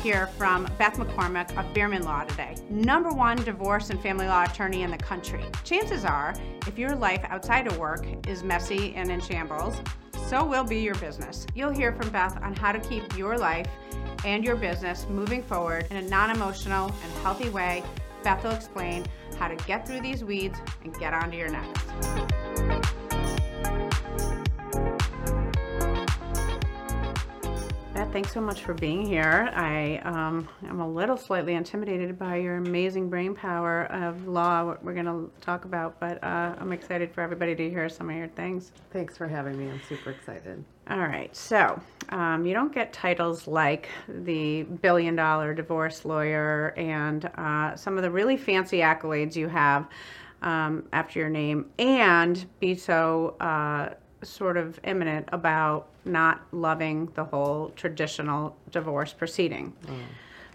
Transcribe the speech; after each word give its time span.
hear 0.00 0.28
from 0.28 0.64
Beth 0.78 0.96
McCormack 0.96 1.50
of 1.58 1.74
Beermann 1.74 2.04
Law 2.04 2.24
today, 2.24 2.56
number 2.70 3.10
one 3.10 3.36
divorce 3.36 3.90
and 3.90 4.00
family 4.00 4.26
law 4.26 4.44
attorney 4.44 4.82
in 4.82 4.90
the 4.90 4.96
country. 4.96 5.44
Chances 5.62 6.06
are, 6.06 6.34
if 6.66 6.78
your 6.78 6.94
life 6.94 7.22
outside 7.24 7.66
of 7.66 7.76
work 7.76 8.06
is 8.26 8.42
messy 8.42 8.94
and 8.94 9.10
in 9.10 9.20
shambles, 9.20 9.76
so 10.26 10.42
will 10.42 10.64
be 10.64 10.78
your 10.78 10.94
business. 10.96 11.46
You'll 11.54 11.72
hear 11.72 11.92
from 11.92 12.08
Beth 12.08 12.42
on 12.42 12.54
how 12.54 12.72
to 12.72 12.80
keep 12.80 13.16
your 13.16 13.36
life 13.36 13.68
and 14.24 14.42
your 14.42 14.56
business 14.56 15.06
moving 15.10 15.42
forward 15.42 15.86
in 15.90 15.98
a 15.98 16.02
non 16.02 16.30
emotional 16.30 16.86
and 16.86 17.12
healthy 17.22 17.50
way. 17.50 17.82
Beth 18.22 18.42
will 18.42 18.52
explain 18.52 19.04
how 19.38 19.48
to 19.48 19.56
get 19.66 19.86
through 19.86 20.00
these 20.00 20.24
weeds 20.24 20.58
and 20.82 20.98
get 20.98 21.12
onto 21.12 21.36
your 21.36 21.50
next. 21.50 22.99
Beth, 28.00 28.12
thanks 28.14 28.32
so 28.32 28.40
much 28.40 28.62
for 28.62 28.72
being 28.72 29.04
here. 29.04 29.50
I 29.54 29.98
um, 30.04 30.48
am 30.66 30.80
a 30.80 30.88
little 30.88 31.18
slightly 31.18 31.52
intimidated 31.52 32.18
by 32.18 32.36
your 32.36 32.56
amazing 32.56 33.10
brain 33.10 33.34
power 33.34 33.92
of 33.92 34.26
law, 34.26 34.64
what 34.64 34.82
we're 34.82 34.94
going 34.94 35.04
to 35.04 35.30
talk 35.42 35.66
about, 35.66 36.00
but 36.00 36.16
uh, 36.24 36.54
I'm 36.58 36.72
excited 36.72 37.12
for 37.12 37.20
everybody 37.20 37.54
to 37.54 37.68
hear 37.68 37.90
some 37.90 38.08
of 38.08 38.16
your 38.16 38.28
things. 38.28 38.72
Thanks 38.90 39.18
for 39.18 39.28
having 39.28 39.58
me. 39.58 39.70
I'm 39.70 39.82
super 39.86 40.12
excited. 40.12 40.64
All 40.88 41.00
right, 41.00 41.36
so 41.36 41.78
um, 42.08 42.46
you 42.46 42.54
don't 42.54 42.72
get 42.72 42.94
titles 42.94 43.46
like 43.46 43.90
the 44.08 44.62
billion 44.62 45.14
dollar 45.14 45.52
divorce 45.52 46.06
lawyer 46.06 46.72
and 46.78 47.26
uh, 47.34 47.76
some 47.76 47.98
of 47.98 48.02
the 48.02 48.10
really 48.10 48.38
fancy 48.38 48.78
accolades 48.78 49.36
you 49.36 49.46
have 49.46 49.86
um, 50.40 50.84
after 50.94 51.18
your 51.18 51.28
name 51.28 51.66
and 51.78 52.46
be 52.60 52.74
so 52.74 53.36
uh, 53.40 53.90
sort 54.22 54.56
of 54.56 54.78
imminent 54.84 55.28
about 55.32 55.88
not 56.04 56.42
loving 56.52 57.06
the 57.14 57.24
whole 57.24 57.70
traditional 57.76 58.56
divorce 58.70 59.12
proceeding. 59.12 59.72
Mm. 59.86 59.98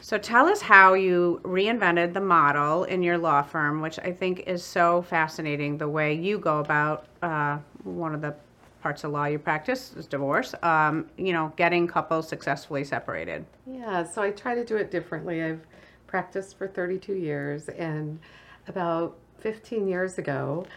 So 0.01 0.17
tell 0.17 0.47
us 0.47 0.61
how 0.61 0.93
you 0.93 1.41
reinvented 1.43 2.13
the 2.13 2.21
model 2.21 2.83
in 2.83 3.01
your 3.01 3.17
law 3.17 3.41
firm, 3.41 3.81
which 3.81 3.97
I 3.99 4.11
think 4.11 4.43
is 4.45 4.63
so 4.63 5.01
fascinating 5.01 5.77
the 5.77 5.89
way 5.89 6.13
you 6.13 6.37
go 6.37 6.59
about 6.59 7.07
uh, 7.23 7.57
one 7.83 8.13
of 8.13 8.21
the 8.21 8.35
parts 8.81 9.03
of 9.03 9.11
law 9.11 9.25
you 9.25 9.39
practice 9.39 9.93
is 9.97 10.05
divorce, 10.05 10.53
um, 10.61 11.09
you 11.17 11.33
know, 11.33 11.51
getting 11.55 11.87
couples 11.87 12.27
successfully 12.27 12.83
separated. 12.83 13.43
Yeah, 13.65 14.03
so 14.03 14.21
I 14.21 14.29
try 14.29 14.53
to 14.53 14.63
do 14.63 14.75
it 14.77 14.91
differently. 14.91 15.41
I've 15.41 15.65
practiced 16.05 16.55
for 16.55 16.67
32 16.67 17.13
years, 17.13 17.67
and 17.69 18.19
about 18.67 19.17
15 19.39 19.87
years 19.87 20.19
ago, 20.19 20.67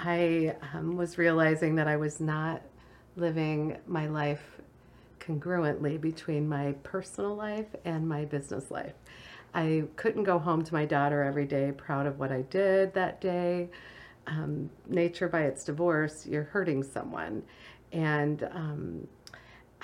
I 0.00 0.54
um, 0.72 0.96
was 0.96 1.18
realizing 1.18 1.74
that 1.76 1.88
I 1.88 1.96
was 1.96 2.20
not 2.20 2.62
living 3.16 3.76
my 3.86 4.06
life 4.06 4.60
congruently 5.18 6.00
between 6.00 6.48
my 6.48 6.72
personal 6.84 7.34
life 7.34 7.66
and 7.84 8.08
my 8.08 8.24
business 8.24 8.70
life. 8.70 8.94
I 9.54 9.84
couldn't 9.96 10.24
go 10.24 10.38
home 10.38 10.62
to 10.62 10.74
my 10.74 10.84
daughter 10.84 11.22
every 11.22 11.46
day 11.46 11.72
proud 11.72 12.06
of 12.06 12.18
what 12.18 12.30
I 12.30 12.42
did 12.42 12.94
that 12.94 13.20
day. 13.20 13.70
Um, 14.26 14.70
nature 14.86 15.28
by 15.28 15.42
its 15.42 15.64
divorce, 15.64 16.26
you're 16.26 16.44
hurting 16.44 16.82
someone. 16.84 17.42
And 17.92 18.48
um, 18.52 19.08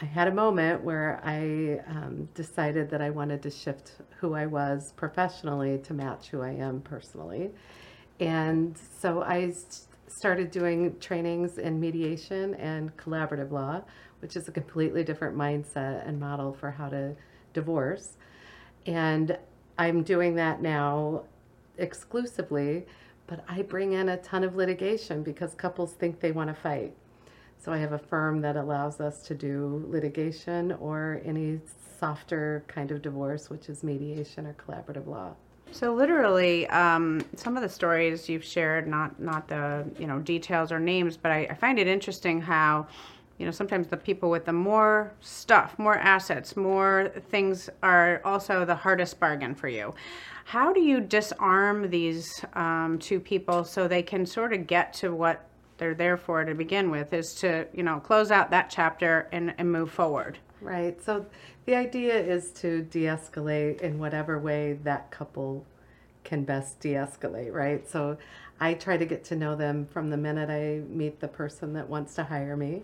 I 0.01 0.05
had 0.05 0.29
a 0.29 0.33
moment 0.33 0.85
where 0.85 1.21
I 1.25 1.81
um, 1.89 2.29
decided 2.35 2.91
that 2.91 3.01
I 3.01 3.11
wanted 3.11 3.43
to 3.43 3.51
shift 3.51 3.93
who 4.19 4.35
I 4.35 4.47
was 4.47 4.93
professionally 4.97 5.79
to 5.79 5.95
match 5.95 6.29
who 6.29 6.43
I 6.43 6.51
am 6.51 6.83
personally. 6.83 7.51
And 8.21 8.79
so 9.01 9.23
I 9.23 9.55
started 10.15 10.51
doing 10.51 10.97
trainings 11.01 11.59
in 11.59 11.81
mediation 11.81 12.55
and 12.55 12.97
collaborative 12.97 13.51
law, 13.51 13.83
which 14.21 14.37
is 14.37 14.47
a 14.47 14.53
completely 14.53 15.03
different 15.03 15.37
mindset 15.37 16.07
and 16.07 16.19
model 16.21 16.53
for 16.53 16.71
how 16.71 16.89
to 16.89 17.15
divorce. 17.53 18.17
And 18.87 19.37
I'm 19.77 20.03
doing 20.03 20.37
that 20.37 20.63
now 20.63 21.25
exclusively, 21.79 22.87
but 23.27 23.45
I 23.49 23.63
bring 23.63 23.93
in 23.95 24.11
a 24.11 24.17
ton 24.19 24.45
of 24.45 24.55
litigation 24.55 25.23
because 25.23 25.55
couples 25.55 25.95
think 25.95 26.21
they 26.21 26.33
want 26.33 26.49
to 26.49 26.55
fight. 26.55 26.95
So 27.59 27.73
I 27.73 27.79
have 27.79 27.93
a 27.93 27.99
firm 27.99 28.41
that 28.43 28.57
allows 28.57 29.01
us 29.01 29.23
to 29.27 29.35
do 29.35 29.85
litigation 29.89 30.73
or 30.73 31.23
any 31.25 31.61
softer 31.99 32.65
kind 32.69 32.91
of 32.91 33.03
divorce, 33.03 33.51
which 33.51 33.69
is 33.69 33.83
mediation 33.83 34.47
or 34.47 34.55
collaborative 34.55 35.07
law. 35.07 35.35
So 35.75 35.93
literally, 35.93 36.69
um, 36.69 37.21
some 37.35 37.57
of 37.57 37.63
the 37.65 37.69
stories 37.69 38.29
you've 38.29 38.45
shared, 38.45 38.87
not 38.87 39.19
not 39.19 39.49
the 39.49 39.85
you 39.99 40.07
know 40.07 40.21
details 40.21 40.71
or 40.71 40.79
names, 40.79 41.17
but 41.17 41.33
I, 41.33 41.49
I 41.51 41.55
find 41.55 41.81
it 41.81 41.89
interesting 41.89 42.41
how 42.41 42.87
you 43.39 43.45
know 43.45 43.51
sometimes 43.51 43.89
the 43.89 43.97
people 43.97 44.31
with 44.31 44.45
the 44.45 44.53
more 44.53 45.13
stuff 45.21 45.77
more 45.77 45.99
assets 45.99 46.57
more 46.57 47.11
things 47.29 47.69
are 47.83 48.23
also 48.25 48.65
the 48.65 48.77
hardest 48.77 49.19
bargain 49.19 49.53
for 49.53 49.67
you. 49.67 49.93
How 50.45 50.73
do 50.73 50.81
you 50.81 51.01
disarm 51.01 51.91
these 51.91 52.45
um, 52.53 53.01
two 53.01 53.19
people 53.19 53.65
so 53.65 53.89
they 53.89 54.03
can 54.03 54.27
sort 54.27 54.53
of 54.53 54.69
get 54.69 54.93
to 54.95 55.13
what 55.13 55.45
they're 55.79 55.97
there 55.97 56.17
for 56.17 56.45
to 56.45 56.55
begin 56.55 56.89
with 56.89 57.13
is 57.13 57.35
to 57.41 57.67
you 57.75 57.83
know 57.83 57.99
close 57.99 58.31
out 58.31 58.49
that 58.53 58.71
chapter 58.71 59.29
and, 59.33 59.53
and 59.59 59.73
move 59.73 59.91
forward? 59.91 60.39
Right. 60.61 61.03
So 61.03 61.27
the 61.67 61.75
idea 61.75 62.15
is 62.15 62.51
to 62.51 62.83
de-escalate 62.83 63.81
in 63.81 63.99
whatever 63.99 64.39
way 64.39 64.75
that 64.85 65.11
couple 65.11 65.65
can 66.23 66.45
best 66.45 66.81
de-escalate 66.81 67.53
right? 67.53 67.89
So 67.89 68.17
i 68.61 68.75
try 68.75 68.97
to 68.97 69.05
get 69.05 69.25
to 69.25 69.37
know 69.37 69.57
them 69.57 69.87
from 69.87 70.11
the 70.11 70.17
minute 70.17 70.49
i 70.49 70.81
meet 70.89 71.21
the 71.21 71.29
person 71.29 71.73
that 71.75 71.89
wants 71.89 72.15
to 72.15 72.25
hire 72.25 72.57
me. 72.57 72.83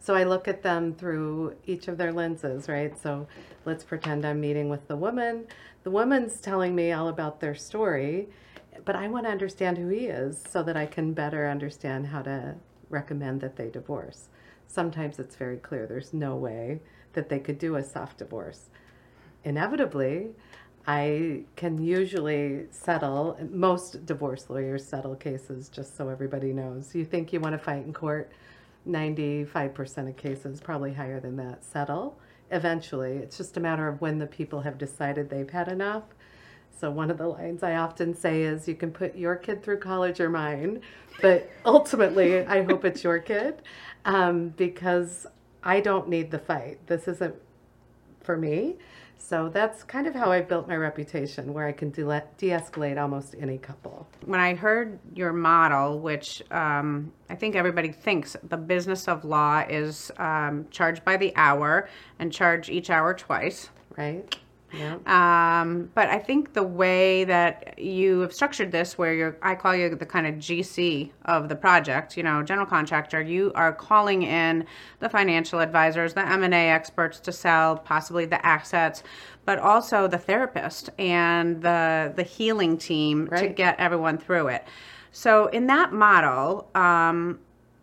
So 0.00 0.14
i 0.14 0.24
look 0.24 0.48
at 0.48 0.62
them 0.62 0.94
through 0.94 1.56
each 1.66 1.88
of 1.88 1.98
their 1.98 2.12
lenses 2.12 2.68
right? 2.68 2.96
So 2.98 3.26
let's 3.64 3.84
pretend 3.84 4.24
i'm 4.24 4.40
meeting 4.40 4.68
with 4.68 4.86
the 4.88 4.96
woman. 4.96 5.46
The 5.84 5.90
woman's 5.90 6.40
telling 6.40 6.74
me 6.74 6.92
all 6.92 7.08
about 7.08 7.40
their 7.40 7.54
story 7.54 8.28
but 8.84 8.96
i 8.96 9.06
want 9.08 9.26
to 9.26 9.30
understand 9.30 9.76
who 9.78 9.88
he 9.88 10.06
is 10.06 10.42
so 10.48 10.62
that 10.62 10.76
i 10.76 10.86
can 10.86 11.12
better 11.12 11.48
understand 11.48 12.06
how 12.06 12.22
to 12.22 12.54
recommend 12.88 13.40
that 13.40 13.56
they 13.56 13.68
divorce. 13.68 14.28
Sometimes 14.66 15.18
it's 15.18 15.36
very 15.36 15.58
clear 15.58 15.86
there's 15.86 16.12
no 16.12 16.36
way 16.36 16.80
that 17.14 17.28
they 17.28 17.38
could 17.38 17.58
do 17.58 17.76
a 17.76 17.82
soft 17.82 18.18
divorce. 18.18 18.70
Inevitably, 19.44 20.30
I 20.86 21.44
can 21.56 21.82
usually 21.82 22.66
settle, 22.70 23.38
most 23.50 24.04
divorce 24.04 24.50
lawyers 24.50 24.84
settle 24.84 25.14
cases, 25.14 25.68
just 25.68 25.96
so 25.96 26.08
everybody 26.08 26.52
knows. 26.52 26.94
You 26.94 27.04
think 27.04 27.32
you 27.32 27.40
want 27.40 27.54
to 27.54 27.58
fight 27.58 27.84
in 27.84 27.92
court, 27.92 28.32
95% 28.88 30.08
of 30.08 30.16
cases, 30.16 30.60
probably 30.60 30.92
higher 30.92 31.20
than 31.20 31.36
that, 31.36 31.64
settle 31.64 32.18
eventually. 32.50 33.12
It's 33.12 33.36
just 33.36 33.56
a 33.56 33.60
matter 33.60 33.88
of 33.88 34.00
when 34.00 34.18
the 34.18 34.26
people 34.26 34.60
have 34.60 34.76
decided 34.76 35.30
they've 35.30 35.50
had 35.50 35.68
enough. 35.68 36.04
So, 36.78 36.90
one 36.90 37.10
of 37.10 37.18
the 37.18 37.28
lines 37.28 37.62
I 37.62 37.76
often 37.76 38.14
say 38.14 38.42
is 38.42 38.66
you 38.66 38.74
can 38.74 38.90
put 38.90 39.14
your 39.14 39.36
kid 39.36 39.62
through 39.62 39.78
college 39.78 40.20
or 40.20 40.28
mine, 40.28 40.80
but 41.20 41.48
ultimately, 41.64 42.44
I 42.44 42.62
hope 42.62 42.84
it's 42.84 43.04
your 43.04 43.18
kid 43.18 43.62
um, 44.04 44.48
because 44.50 45.26
I 45.62 45.80
don't 45.80 46.08
need 46.08 46.30
the 46.30 46.38
fight. 46.38 46.86
This 46.86 47.08
isn't 47.08 47.34
for 48.20 48.36
me. 48.36 48.76
So 49.18 49.48
that's 49.48 49.84
kind 49.84 50.08
of 50.08 50.14
how 50.14 50.32
I 50.32 50.40
built 50.40 50.66
my 50.66 50.74
reputation, 50.74 51.54
where 51.54 51.66
I 51.66 51.72
can 51.72 51.90
de 51.90 52.02
escalate 52.02 53.00
almost 53.00 53.36
any 53.38 53.56
couple. 53.56 54.08
When 54.26 54.40
I 54.40 54.54
heard 54.54 54.98
your 55.14 55.32
model, 55.32 56.00
which 56.00 56.42
um, 56.50 57.12
I 57.30 57.36
think 57.36 57.54
everybody 57.54 57.92
thinks 57.92 58.36
the 58.42 58.56
business 58.56 59.06
of 59.06 59.24
law 59.24 59.64
is 59.68 60.10
um, 60.18 60.66
charged 60.70 61.04
by 61.04 61.16
the 61.16 61.32
hour 61.36 61.88
and 62.18 62.32
charge 62.32 62.68
each 62.68 62.90
hour 62.90 63.14
twice. 63.14 63.70
Right. 63.96 64.36
Yeah. 64.72 64.96
Um, 65.06 65.90
but 65.94 66.08
I 66.08 66.18
think 66.18 66.54
the 66.54 66.62
way 66.62 67.24
that 67.24 67.78
you 67.78 68.20
have 68.20 68.32
structured 68.32 68.72
this, 68.72 68.96
where 68.96 69.14
you're, 69.14 69.36
I 69.42 69.54
call 69.54 69.74
you 69.74 69.94
the 69.94 70.06
kind 70.06 70.26
of 70.26 70.36
GC 70.36 71.10
of 71.26 71.48
the 71.48 71.56
project, 71.56 72.16
you 72.16 72.22
know, 72.22 72.42
general 72.42 72.66
contractor, 72.66 73.20
you 73.20 73.52
are 73.54 73.72
calling 73.72 74.22
in 74.22 74.66
the 75.00 75.08
financial 75.08 75.60
advisors, 75.60 76.14
the 76.14 76.26
M&A 76.26 76.70
experts 76.70 77.20
to 77.20 77.32
sell 77.32 77.76
possibly 77.76 78.24
the 78.24 78.44
assets, 78.44 79.02
but 79.44 79.58
also 79.58 80.06
the 80.06 80.18
therapist 80.18 80.90
and 80.98 81.62
the, 81.62 82.12
the 82.16 82.22
healing 82.22 82.78
team 82.78 83.28
right. 83.30 83.40
to 83.40 83.48
get 83.48 83.78
everyone 83.78 84.16
through 84.18 84.48
it. 84.48 84.64
So 85.10 85.46
in 85.48 85.66
that 85.66 85.92
model, 85.92 86.70
um, 86.74 87.38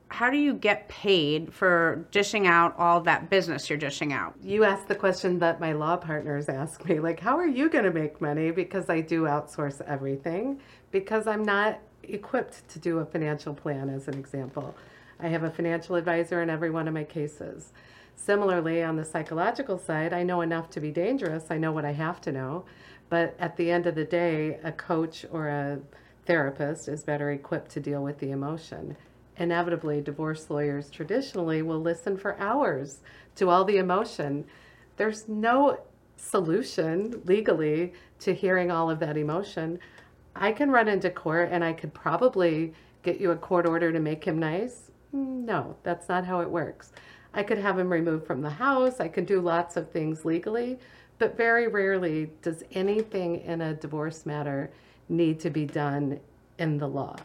how 0.09 0.29
do 0.29 0.37
you 0.37 0.53
get 0.53 0.89
paid 0.89 1.53
for 1.53 2.07
dishing 2.11 2.47
out 2.47 2.75
all 2.77 2.99
that 3.01 3.29
business 3.29 3.69
you're 3.69 3.77
dishing 3.77 4.11
out? 4.11 4.33
You 4.41 4.63
asked 4.63 4.87
the 4.87 4.95
question 4.95 5.39
that 5.39 5.59
my 5.59 5.71
law 5.73 5.97
partners 5.97 6.49
ask 6.49 6.83
me, 6.85 6.99
like, 6.99 7.19
how 7.19 7.37
are 7.37 7.47
you 7.47 7.69
going 7.69 7.85
to 7.85 7.91
make 7.91 8.19
money? 8.19 8.51
Because 8.51 8.89
I 8.89 9.01
do 9.01 9.23
outsource 9.23 9.81
everything, 9.81 10.59
because 10.91 11.27
I'm 11.27 11.43
not 11.43 11.79
equipped 12.03 12.67
to 12.69 12.79
do 12.79 12.99
a 12.99 13.05
financial 13.05 13.53
plan, 13.53 13.89
as 13.89 14.07
an 14.07 14.15
example. 14.15 14.75
I 15.19 15.27
have 15.27 15.43
a 15.43 15.51
financial 15.51 15.95
advisor 15.95 16.41
in 16.41 16.49
every 16.49 16.71
one 16.71 16.87
of 16.87 16.93
my 16.93 17.03
cases. 17.03 17.71
Similarly, 18.15 18.81
on 18.81 18.95
the 18.95 19.05
psychological 19.05 19.77
side, 19.77 20.11
I 20.11 20.23
know 20.23 20.41
enough 20.41 20.71
to 20.71 20.81
be 20.81 20.91
dangerous. 20.91 21.45
I 21.51 21.57
know 21.57 21.71
what 21.71 21.85
I 21.85 21.91
have 21.91 22.19
to 22.21 22.31
know. 22.31 22.65
But 23.09 23.35
at 23.39 23.57
the 23.57 23.69
end 23.69 23.85
of 23.85 23.95
the 23.95 24.05
day, 24.05 24.59
a 24.63 24.71
coach 24.71 25.25
or 25.31 25.47
a 25.47 25.79
therapist 26.25 26.87
is 26.87 27.03
better 27.03 27.31
equipped 27.31 27.71
to 27.71 27.79
deal 27.79 28.03
with 28.03 28.19
the 28.19 28.31
emotion 28.31 28.97
inevitably 29.39 30.01
divorce 30.01 30.49
lawyers 30.49 30.89
traditionally 30.89 31.61
will 31.61 31.79
listen 31.79 32.17
for 32.17 32.39
hours 32.39 32.99
to 33.35 33.49
all 33.49 33.63
the 33.63 33.77
emotion. 33.77 34.45
There's 34.97 35.27
no 35.27 35.79
solution 36.17 37.21
legally 37.25 37.93
to 38.19 38.33
hearing 38.33 38.69
all 38.69 38.89
of 38.89 38.99
that 38.99 39.17
emotion. 39.17 39.79
I 40.35 40.51
can 40.51 40.69
run 40.69 40.87
into 40.87 41.09
court 41.09 41.49
and 41.51 41.63
I 41.63 41.73
could 41.73 41.93
probably 41.93 42.73
get 43.01 43.19
you 43.19 43.31
a 43.31 43.35
court 43.35 43.65
order 43.65 43.91
to 43.91 43.99
make 43.99 44.23
him 44.23 44.37
nice. 44.37 44.91
No, 45.11 45.75
that's 45.83 46.09
not 46.09 46.25
how 46.25 46.41
it 46.41 46.49
works. 46.49 46.91
I 47.33 47.43
could 47.43 47.57
have 47.57 47.79
him 47.79 47.91
removed 47.91 48.27
from 48.27 48.41
the 48.41 48.49
house. 48.49 48.99
I 48.99 49.07
can 49.07 49.23
do 49.23 49.39
lots 49.39 49.77
of 49.77 49.89
things 49.89 50.25
legally, 50.25 50.79
but 51.17 51.37
very 51.37 51.67
rarely 51.67 52.29
does 52.41 52.63
anything 52.73 53.41
in 53.41 53.61
a 53.61 53.73
divorce 53.73 54.25
matter 54.25 54.71
need 55.07 55.39
to 55.39 55.49
be 55.49 55.65
done 55.65 56.19
in 56.57 56.77
the 56.77 56.87
law. 56.87 57.15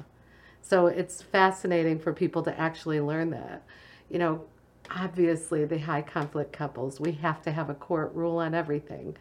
So 0.64 0.86
it's 0.86 1.20
fascinating 1.20 1.98
for 1.98 2.14
people 2.14 2.42
to 2.42 2.58
actually 2.58 2.98
learn 2.98 3.30
that. 3.30 3.62
You 4.08 4.18
know, 4.18 4.44
obviously, 4.90 5.66
the 5.66 5.78
high 5.78 6.00
conflict 6.00 6.54
couples, 6.54 6.98
we 6.98 7.12
have 7.12 7.42
to 7.42 7.52
have 7.52 7.68
a 7.68 7.74
court 7.74 8.12
rule 8.14 8.38
on 8.38 8.54
everything. 8.54 9.14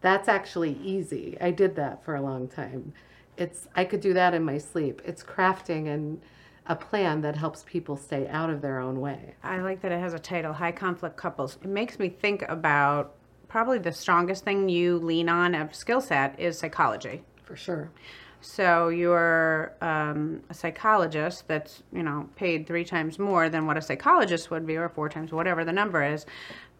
That's 0.00 0.28
actually 0.28 0.74
easy. 0.74 1.36
I 1.40 1.50
did 1.50 1.74
that 1.74 2.04
for 2.04 2.14
a 2.14 2.22
long 2.22 2.46
time. 2.46 2.92
It's 3.36 3.66
I 3.74 3.84
could 3.84 4.00
do 4.00 4.14
that 4.14 4.32
in 4.32 4.44
my 4.44 4.58
sleep. 4.58 5.02
It's 5.04 5.24
crafting 5.24 5.88
and 5.92 6.22
a 6.66 6.76
plan 6.76 7.20
that 7.22 7.34
helps 7.34 7.64
people 7.66 7.96
stay 7.96 8.28
out 8.28 8.50
of 8.50 8.62
their 8.62 8.78
own 8.78 9.00
way. 9.00 9.34
I 9.42 9.58
like 9.58 9.80
that 9.82 9.90
it 9.90 9.98
has 9.98 10.14
a 10.14 10.18
title, 10.20 10.52
High 10.52 10.72
Conflict 10.72 11.16
Couples. 11.16 11.58
It 11.62 11.68
makes 11.68 11.98
me 11.98 12.08
think 12.08 12.42
about 12.42 13.14
probably 13.48 13.78
the 13.78 13.92
strongest 13.92 14.44
thing 14.44 14.68
you 14.68 14.98
lean 14.98 15.28
on 15.28 15.54
of 15.56 15.74
skill 15.74 16.00
set 16.00 16.38
is 16.38 16.58
psychology. 16.58 17.22
For 17.44 17.56
sure. 17.56 17.90
So 18.40 18.88
you're 18.88 19.74
um, 19.80 20.42
a 20.50 20.54
psychologist 20.54 21.48
that's 21.48 21.82
you 21.92 22.02
know 22.02 22.28
paid 22.36 22.66
three 22.66 22.84
times 22.84 23.18
more 23.18 23.48
than 23.48 23.66
what 23.66 23.76
a 23.76 23.82
psychologist 23.82 24.50
would 24.50 24.66
be, 24.66 24.76
or 24.76 24.88
four 24.88 25.08
times 25.08 25.32
whatever 25.32 25.64
the 25.64 25.72
number 25.72 26.04
is. 26.04 26.26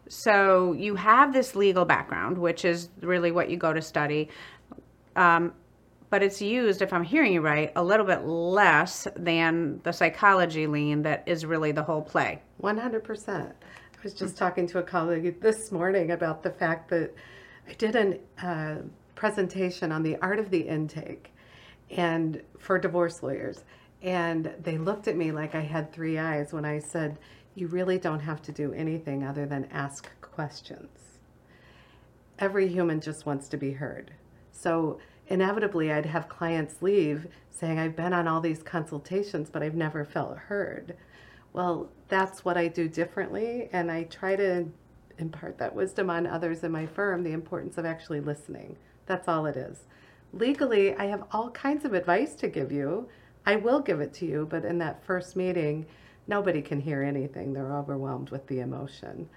So 0.09 0.73
you 0.73 0.95
have 0.95 1.33
this 1.33 1.55
legal 1.55 1.85
background, 1.85 2.37
which 2.37 2.63
is 2.63 2.89
really 3.01 3.31
what 3.31 3.49
you 3.49 3.57
go 3.57 3.73
to 3.73 3.81
study. 3.81 4.29
Um, 5.15 5.53
but 6.09 6.23
it's 6.23 6.41
used, 6.41 6.81
if 6.81 6.93
I'm 6.93 7.03
hearing 7.03 7.33
you 7.33 7.41
right, 7.41 7.71
a 7.75 7.83
little 7.83 8.05
bit 8.05 8.25
less 8.25 9.07
than 9.15 9.81
the 9.83 9.91
psychology 9.91 10.65
lean 10.65 11.01
that 11.01 11.23
is 11.25 11.45
really 11.45 11.73
the 11.73 11.83
whole 11.83 12.01
play. 12.01 12.41
100%. 12.61 13.51
I 13.51 13.53
was 14.03 14.13
just 14.13 14.37
talking 14.37 14.67
to 14.67 14.79
a 14.79 14.83
colleague 14.83 15.41
this 15.41 15.71
morning 15.71 16.11
about 16.11 16.43
the 16.43 16.51
fact 16.51 16.89
that 16.91 17.13
I 17.67 17.73
did 17.73 17.95
a 17.95 18.17
uh, 18.45 18.75
presentation 19.15 19.91
on 19.91 20.03
the 20.03 20.15
art 20.17 20.39
of 20.39 20.49
the 20.49 20.61
intake 20.61 21.33
and 21.91 22.41
for 22.57 22.77
divorce 22.77 23.23
lawyers. 23.23 23.63
And 24.01 24.53
they 24.61 24.77
looked 24.77 25.07
at 25.07 25.17
me 25.17 25.31
like 25.31 25.55
I 25.55 25.61
had 25.61 25.91
three 25.91 26.17
eyes 26.17 26.53
when 26.53 26.65
I 26.65 26.79
said, 26.79 27.17
You 27.55 27.67
really 27.67 27.97
don't 27.97 28.19
have 28.19 28.41
to 28.43 28.51
do 28.51 28.73
anything 28.73 29.23
other 29.23 29.45
than 29.45 29.65
ask 29.71 30.09
questions. 30.21 31.19
Every 32.39 32.67
human 32.67 33.01
just 33.01 33.25
wants 33.25 33.47
to 33.49 33.57
be 33.57 33.71
heard. 33.71 34.11
So, 34.51 34.99
inevitably, 35.27 35.91
I'd 35.91 36.05
have 36.05 36.29
clients 36.29 36.81
leave 36.81 37.27
saying, 37.49 37.79
I've 37.79 37.95
been 37.95 38.13
on 38.13 38.27
all 38.27 38.39
these 38.39 38.61
consultations, 38.61 39.49
but 39.49 39.63
I've 39.63 39.75
never 39.75 40.05
felt 40.05 40.37
heard. 40.37 40.95
Well, 41.53 41.89
that's 42.07 42.45
what 42.45 42.57
I 42.57 42.67
do 42.67 42.87
differently. 42.87 43.69
And 43.71 43.91
I 43.91 44.03
try 44.03 44.35
to 44.35 44.67
impart 45.17 45.57
that 45.57 45.73
wisdom 45.73 46.09
on 46.09 46.27
others 46.27 46.63
in 46.63 46.71
my 46.71 46.85
firm 46.85 47.23
the 47.23 47.31
importance 47.31 47.77
of 47.77 47.85
actually 47.85 48.19
listening. 48.19 48.77
That's 49.07 49.27
all 49.27 49.47
it 49.47 49.57
is. 49.57 49.85
Legally, 50.33 50.95
I 50.95 51.05
have 51.05 51.23
all 51.31 51.49
kinds 51.51 51.85
of 51.85 51.93
advice 51.93 52.35
to 52.35 52.47
give 52.47 52.71
you. 52.71 53.07
I 53.45 53.55
will 53.55 53.79
give 53.79 54.01
it 54.01 54.13
to 54.15 54.25
you, 54.25 54.47
but 54.49 54.65
in 54.65 54.77
that 54.79 55.03
first 55.05 55.35
meeting, 55.35 55.85
nobody 56.27 56.61
can 56.61 56.79
hear 56.79 57.01
anything. 57.01 57.53
They're 57.53 57.73
overwhelmed 57.73 58.29
with 58.29 58.45
the 58.47 58.59
emotion. 58.59 59.29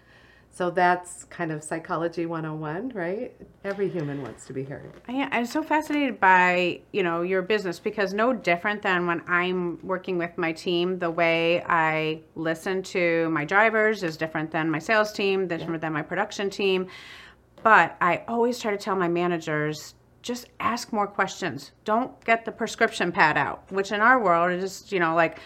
So 0.52 0.68
that's 0.68 1.24
kind 1.24 1.52
of 1.52 1.62
psychology 1.62 2.26
101, 2.26 2.90
right? 2.92 3.32
Every 3.64 3.88
human 3.88 4.20
wants 4.20 4.46
to 4.46 4.52
be 4.52 4.64
heard. 4.64 4.92
I, 5.06 5.28
I'm 5.30 5.46
so 5.46 5.62
fascinated 5.62 6.18
by, 6.18 6.80
you 6.92 7.04
know, 7.04 7.22
your 7.22 7.40
business 7.40 7.78
because 7.78 8.12
no 8.12 8.32
different 8.32 8.82
than 8.82 9.06
when 9.06 9.22
I'm 9.28 9.78
working 9.86 10.18
with 10.18 10.36
my 10.36 10.52
team, 10.52 10.98
the 10.98 11.10
way 11.10 11.62
I 11.66 12.22
listen 12.34 12.82
to 12.82 13.30
my 13.30 13.44
drivers 13.44 14.02
is 14.02 14.16
different 14.16 14.50
than 14.50 14.68
my 14.68 14.80
sales 14.80 15.12
team, 15.12 15.46
different 15.46 15.74
yeah. 15.74 15.78
than 15.78 15.92
my 15.92 16.02
production 16.02 16.50
team. 16.50 16.88
But 17.62 17.96
I 18.00 18.24
always 18.26 18.58
try 18.58 18.72
to 18.72 18.78
tell 18.78 18.96
my 18.96 19.08
managers 19.08 19.94
just 20.22 20.48
ask 20.60 20.92
more 20.92 21.06
questions. 21.06 21.72
Don't 21.84 22.22
get 22.24 22.44
the 22.44 22.52
prescription 22.52 23.12
pad 23.12 23.36
out, 23.36 23.70
which 23.70 23.92
in 23.92 24.00
our 24.00 24.22
world 24.22 24.52
is 24.52 24.62
just, 24.62 24.92
you 24.92 25.00
know, 25.00 25.14
like, 25.14 25.38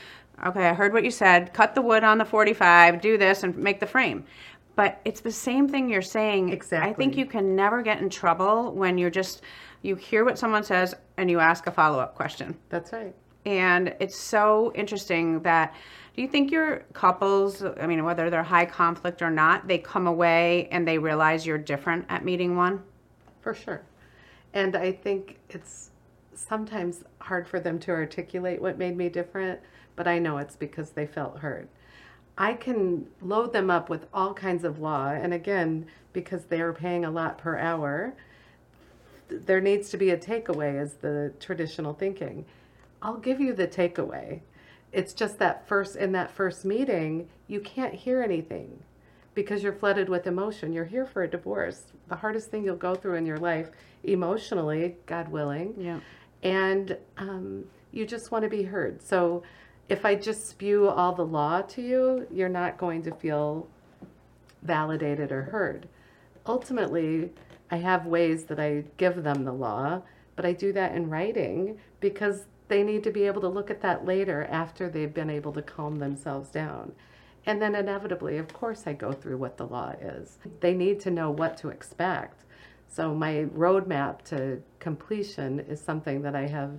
okay, 0.44 0.68
I 0.68 0.74
heard 0.74 0.92
what 0.92 1.04
you 1.04 1.10
said, 1.10 1.52
cut 1.52 1.74
the 1.74 1.82
wood 1.82 2.04
on 2.04 2.18
the 2.18 2.24
45, 2.24 3.00
do 3.00 3.16
this 3.16 3.42
and 3.42 3.56
make 3.56 3.80
the 3.80 3.86
frame. 3.86 4.24
But 4.76 5.00
it's 5.04 5.20
the 5.20 5.30
same 5.30 5.68
thing 5.68 5.88
you're 5.88 6.02
saying. 6.02 6.48
Exactly. 6.48 6.90
I 6.90 6.92
think 6.94 7.16
you 7.16 7.26
can 7.26 7.54
never 7.54 7.82
get 7.82 8.00
in 8.00 8.10
trouble 8.10 8.72
when 8.72 8.98
you're 8.98 9.10
just, 9.10 9.42
you 9.82 9.94
hear 9.94 10.24
what 10.24 10.38
someone 10.38 10.64
says 10.64 10.94
and 11.16 11.30
you 11.30 11.38
ask 11.38 11.66
a 11.68 11.70
follow 11.70 12.00
up 12.00 12.16
question. 12.16 12.56
That's 12.70 12.92
right. 12.92 13.14
And 13.46 13.94
it's 14.00 14.16
so 14.16 14.72
interesting 14.74 15.40
that, 15.42 15.74
do 16.16 16.22
you 16.22 16.28
think 16.28 16.50
your 16.50 16.78
couples, 16.92 17.62
I 17.62 17.86
mean, 17.86 18.04
whether 18.04 18.30
they're 18.30 18.42
high 18.42 18.66
conflict 18.66 19.20
or 19.20 19.30
not, 19.30 19.68
they 19.68 19.78
come 19.78 20.06
away 20.06 20.68
and 20.70 20.86
they 20.86 20.98
realize 20.98 21.44
you're 21.44 21.58
different 21.58 22.06
at 22.08 22.24
meeting 22.24 22.56
one? 22.56 22.82
For 23.40 23.52
sure. 23.52 23.82
And 24.54 24.76
I 24.76 24.92
think 24.92 25.40
it's 25.50 25.90
sometimes 26.32 27.02
hard 27.18 27.48
for 27.48 27.58
them 27.58 27.78
to 27.80 27.90
articulate 27.90 28.62
what 28.62 28.78
made 28.78 28.96
me 28.96 29.08
different, 29.08 29.60
but 29.96 30.06
I 30.06 30.20
know 30.20 30.38
it's 30.38 30.56
because 30.56 30.90
they 30.90 31.06
felt 31.06 31.40
hurt. 31.40 31.68
I 32.38 32.54
can 32.54 33.08
load 33.20 33.52
them 33.52 33.68
up 33.68 33.88
with 33.88 34.06
all 34.14 34.32
kinds 34.32 34.64
of 34.64 34.78
law, 34.78 35.08
and 35.08 35.34
again, 35.34 35.86
because 36.12 36.44
they 36.44 36.60
are 36.60 36.72
paying 36.72 37.04
a 37.04 37.10
lot 37.10 37.36
per 37.36 37.58
hour, 37.58 38.14
there 39.28 39.60
needs 39.60 39.90
to 39.90 39.96
be 39.96 40.10
a 40.10 40.16
takeaway, 40.16 40.80
is 40.80 40.94
the 40.94 41.32
traditional 41.40 41.92
thinking. 41.92 42.44
I'll 43.02 43.18
give 43.18 43.40
you 43.40 43.54
the 43.54 43.66
takeaway. 43.66 44.40
It's 44.92 45.12
just 45.12 45.38
that 45.40 45.66
first, 45.66 45.96
in 45.96 46.12
that 46.12 46.30
first 46.30 46.64
meeting, 46.64 47.28
you 47.48 47.60
can't 47.60 47.94
hear 47.94 48.22
anything 48.22 48.82
because 49.34 49.62
you're 49.62 49.72
flooded 49.72 50.08
with 50.08 50.26
emotion. 50.26 50.72
You're 50.72 50.84
here 50.84 51.06
for 51.06 51.22
a 51.22 51.28
divorce. 51.28 51.92
The 52.08 52.16
hardest 52.16 52.50
thing 52.50 52.64
you'll 52.64 52.76
go 52.76 52.94
through 52.94 53.14
in 53.14 53.26
your 53.26 53.38
life, 53.38 53.70
emotionally, 54.04 54.96
God 55.06 55.28
willing. 55.28 55.74
Yeah. 55.76 56.00
And 56.42 56.96
um, 57.18 57.64
you 57.90 58.06
just 58.06 58.30
want 58.30 58.44
to 58.44 58.50
be 58.50 58.62
heard. 58.62 59.02
So 59.02 59.42
if 59.88 60.04
I 60.04 60.14
just 60.14 60.48
spew 60.48 60.88
all 60.88 61.12
the 61.12 61.24
law 61.24 61.62
to 61.62 61.82
you, 61.82 62.26
you're 62.30 62.48
not 62.48 62.78
going 62.78 63.02
to 63.02 63.12
feel 63.12 63.68
validated 64.62 65.30
or 65.30 65.42
heard. 65.42 65.88
Ultimately, 66.46 67.30
I 67.70 67.76
have 67.76 68.06
ways 68.06 68.44
that 68.44 68.60
I 68.60 68.84
give 68.96 69.22
them 69.22 69.44
the 69.44 69.52
law, 69.52 70.02
but 70.36 70.44
I 70.44 70.52
do 70.52 70.72
that 70.72 70.94
in 70.94 71.10
writing 71.10 71.78
because 72.00 72.46
they 72.68 72.82
need 72.82 73.04
to 73.04 73.10
be 73.10 73.24
able 73.24 73.40
to 73.42 73.48
look 73.48 73.70
at 73.70 73.82
that 73.82 74.04
later 74.04 74.46
after 74.50 74.88
they've 74.88 75.12
been 75.12 75.30
able 75.30 75.52
to 75.52 75.62
calm 75.62 75.96
themselves 75.96 76.48
down. 76.48 76.92
And 77.46 77.60
then 77.60 77.74
inevitably, 77.74 78.38
of 78.38 78.52
course, 78.52 78.84
I 78.86 78.94
go 78.94 79.12
through 79.12 79.36
what 79.36 79.56
the 79.56 79.66
law 79.66 79.94
is. 80.00 80.38
They 80.60 80.74
need 80.74 81.00
to 81.00 81.10
know 81.10 81.30
what 81.30 81.56
to 81.58 81.68
expect. 81.68 82.44
So 82.88 83.14
my 83.14 83.46
roadmap 83.54 84.22
to 84.26 84.62
completion 84.78 85.60
is 85.60 85.80
something 85.80 86.22
that 86.22 86.34
I 86.34 86.46
have 86.46 86.78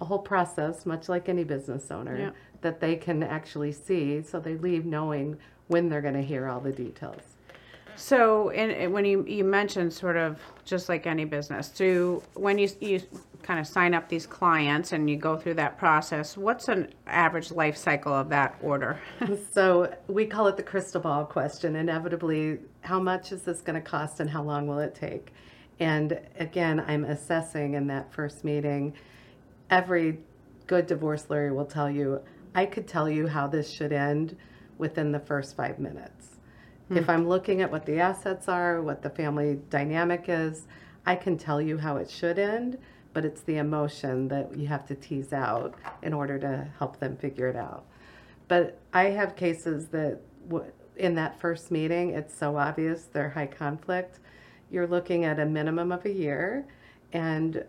a 0.00 0.04
whole 0.04 0.18
process, 0.18 0.86
much 0.86 1.08
like 1.08 1.28
any 1.28 1.44
business 1.44 1.90
owner, 1.90 2.18
yeah. 2.18 2.30
that 2.62 2.80
they 2.80 2.96
can 2.96 3.22
actually 3.22 3.72
see 3.72 4.22
so 4.22 4.40
they 4.40 4.56
leave 4.56 4.86
knowing 4.86 5.36
when 5.68 5.88
they're 5.88 6.00
going 6.00 6.14
to 6.14 6.22
hear 6.22 6.48
all 6.48 6.60
the 6.60 6.72
details. 6.72 7.22
So, 7.96 8.48
in, 8.50 8.92
when 8.92 9.04
you, 9.04 9.24
you 9.26 9.44
mentioned 9.44 9.92
sort 9.92 10.16
of 10.16 10.40
just 10.64 10.88
like 10.88 11.06
any 11.06 11.24
business, 11.24 11.68
to 11.70 12.22
when 12.34 12.58
you, 12.58 12.68
you 12.80 13.00
kind 13.42 13.60
of 13.60 13.66
sign 13.66 13.94
up 13.94 14.08
these 14.08 14.26
clients 14.26 14.92
and 14.92 15.08
you 15.08 15.16
go 15.16 15.36
through 15.36 15.54
that 15.54 15.78
process, 15.78 16.36
what's 16.36 16.68
an 16.68 16.92
average 17.06 17.50
life 17.50 17.76
cycle 17.76 18.12
of 18.12 18.28
that 18.30 18.56
order? 18.62 18.98
so, 19.52 19.94
we 20.08 20.26
call 20.26 20.46
it 20.46 20.56
the 20.56 20.62
crystal 20.62 21.00
ball 21.00 21.24
question. 21.24 21.76
Inevitably, 21.76 22.58
how 22.82 23.00
much 23.00 23.32
is 23.32 23.42
this 23.42 23.60
going 23.60 23.80
to 23.80 23.86
cost 23.86 24.20
and 24.20 24.30
how 24.30 24.42
long 24.42 24.66
will 24.66 24.78
it 24.78 24.94
take? 24.94 25.32
And 25.78 26.20
again, 26.38 26.84
I'm 26.86 27.04
assessing 27.04 27.74
in 27.74 27.86
that 27.86 28.12
first 28.12 28.44
meeting. 28.44 28.92
Every 29.70 30.18
good 30.66 30.86
divorce 30.86 31.28
lawyer 31.30 31.54
will 31.54 31.64
tell 31.64 31.90
you, 31.90 32.20
I 32.54 32.66
could 32.66 32.86
tell 32.86 33.08
you 33.08 33.26
how 33.26 33.46
this 33.46 33.70
should 33.70 33.92
end 33.92 34.36
within 34.78 35.10
the 35.12 35.20
first 35.20 35.56
five 35.56 35.78
minutes. 35.78 36.29
Hmm. 36.90 36.98
If 36.98 37.08
I'm 37.08 37.26
looking 37.26 37.62
at 37.62 37.72
what 37.72 37.86
the 37.86 37.98
assets 37.98 38.48
are, 38.48 38.82
what 38.82 39.02
the 39.02 39.10
family 39.10 39.58
dynamic 39.70 40.26
is, 40.28 40.66
I 41.06 41.16
can 41.16 41.38
tell 41.38 41.62
you 41.62 41.78
how 41.78 41.96
it 41.96 42.10
should 42.10 42.38
end 42.38 42.76
but 43.12 43.24
it's 43.24 43.42
the 43.42 43.56
emotion 43.56 44.28
that 44.28 44.56
you 44.56 44.66
have 44.68 44.86
to 44.86 44.94
tease 44.94 45.32
out 45.32 45.74
in 46.02 46.12
order 46.12 46.38
to 46.38 46.68
help 46.78 46.98
them 46.98 47.16
figure 47.16 47.48
it 47.48 47.56
out. 47.56 47.84
But 48.48 48.78
I 48.92 49.04
have 49.04 49.36
cases 49.36 49.88
that 49.88 50.20
in 50.96 51.14
that 51.14 51.40
first 51.40 51.70
meeting, 51.70 52.10
it's 52.10 52.36
so 52.36 52.56
obvious 52.56 53.04
they're 53.12 53.30
high 53.30 53.46
conflict. 53.46 54.20
You're 54.70 54.86
looking 54.86 55.24
at 55.24 55.40
a 55.40 55.46
minimum 55.46 55.92
of 55.92 56.04
a 56.04 56.12
year, 56.12 56.66
and 57.12 57.64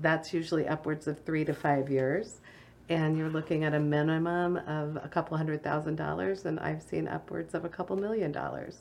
that's 0.00 0.32
usually 0.34 0.66
upwards 0.66 1.06
of 1.06 1.18
three 1.24 1.44
to 1.44 1.54
five 1.54 1.88
years. 1.88 2.40
And 2.88 3.16
you're 3.16 3.30
looking 3.30 3.64
at 3.64 3.74
a 3.74 3.80
minimum 3.80 4.56
of 4.58 4.96
a 5.02 5.08
couple 5.08 5.36
hundred 5.36 5.62
thousand 5.62 5.96
dollars, 5.96 6.44
and 6.44 6.60
I've 6.60 6.82
seen 6.82 7.08
upwards 7.08 7.54
of 7.54 7.64
a 7.64 7.68
couple 7.68 7.96
million 7.96 8.32
dollars. 8.32 8.80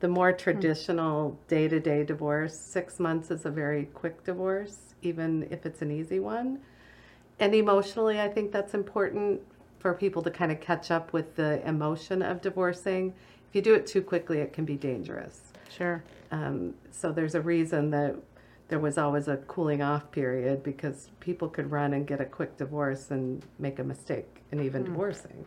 the 0.00 0.08
more 0.08 0.32
traditional 0.32 1.38
day 1.48 1.68
to 1.68 1.80
day 1.80 2.04
divorce, 2.04 2.56
six 2.58 3.00
months 3.00 3.30
is 3.30 3.46
a 3.46 3.50
very 3.50 3.86
quick 3.86 4.24
divorce, 4.24 4.94
even 5.02 5.46
if 5.50 5.66
it's 5.66 5.82
an 5.82 5.90
easy 5.90 6.20
one. 6.20 6.60
And 7.40 7.54
emotionally, 7.54 8.20
I 8.20 8.28
think 8.28 8.52
that's 8.52 8.74
important 8.74 9.40
for 9.80 9.94
people 9.94 10.22
to 10.22 10.30
kind 10.30 10.52
of 10.52 10.60
catch 10.60 10.90
up 10.90 11.12
with 11.12 11.36
the 11.36 11.66
emotion 11.66 12.22
of 12.22 12.40
divorcing. 12.42 13.14
If 13.48 13.54
you 13.56 13.62
do 13.62 13.74
it 13.74 13.86
too 13.86 14.02
quickly, 14.02 14.38
it 14.40 14.52
can 14.52 14.64
be 14.64 14.76
dangerous. 14.76 15.52
Sure. 15.68 16.04
Um, 16.32 16.74
so 16.90 17.12
there's 17.12 17.34
a 17.34 17.40
reason 17.40 17.90
that 17.90 18.16
there 18.68 18.78
was 18.78 18.98
always 18.98 19.28
a 19.28 19.38
cooling 19.38 19.82
off 19.82 20.10
period 20.10 20.62
because 20.62 21.10
people 21.20 21.48
could 21.48 21.70
run 21.70 21.94
and 21.94 22.06
get 22.06 22.20
a 22.20 22.24
quick 22.24 22.56
divorce 22.56 23.10
and 23.10 23.42
make 23.58 23.78
a 23.78 23.84
mistake 23.84 24.42
in 24.52 24.62
even 24.62 24.84
divorcing. 24.84 25.44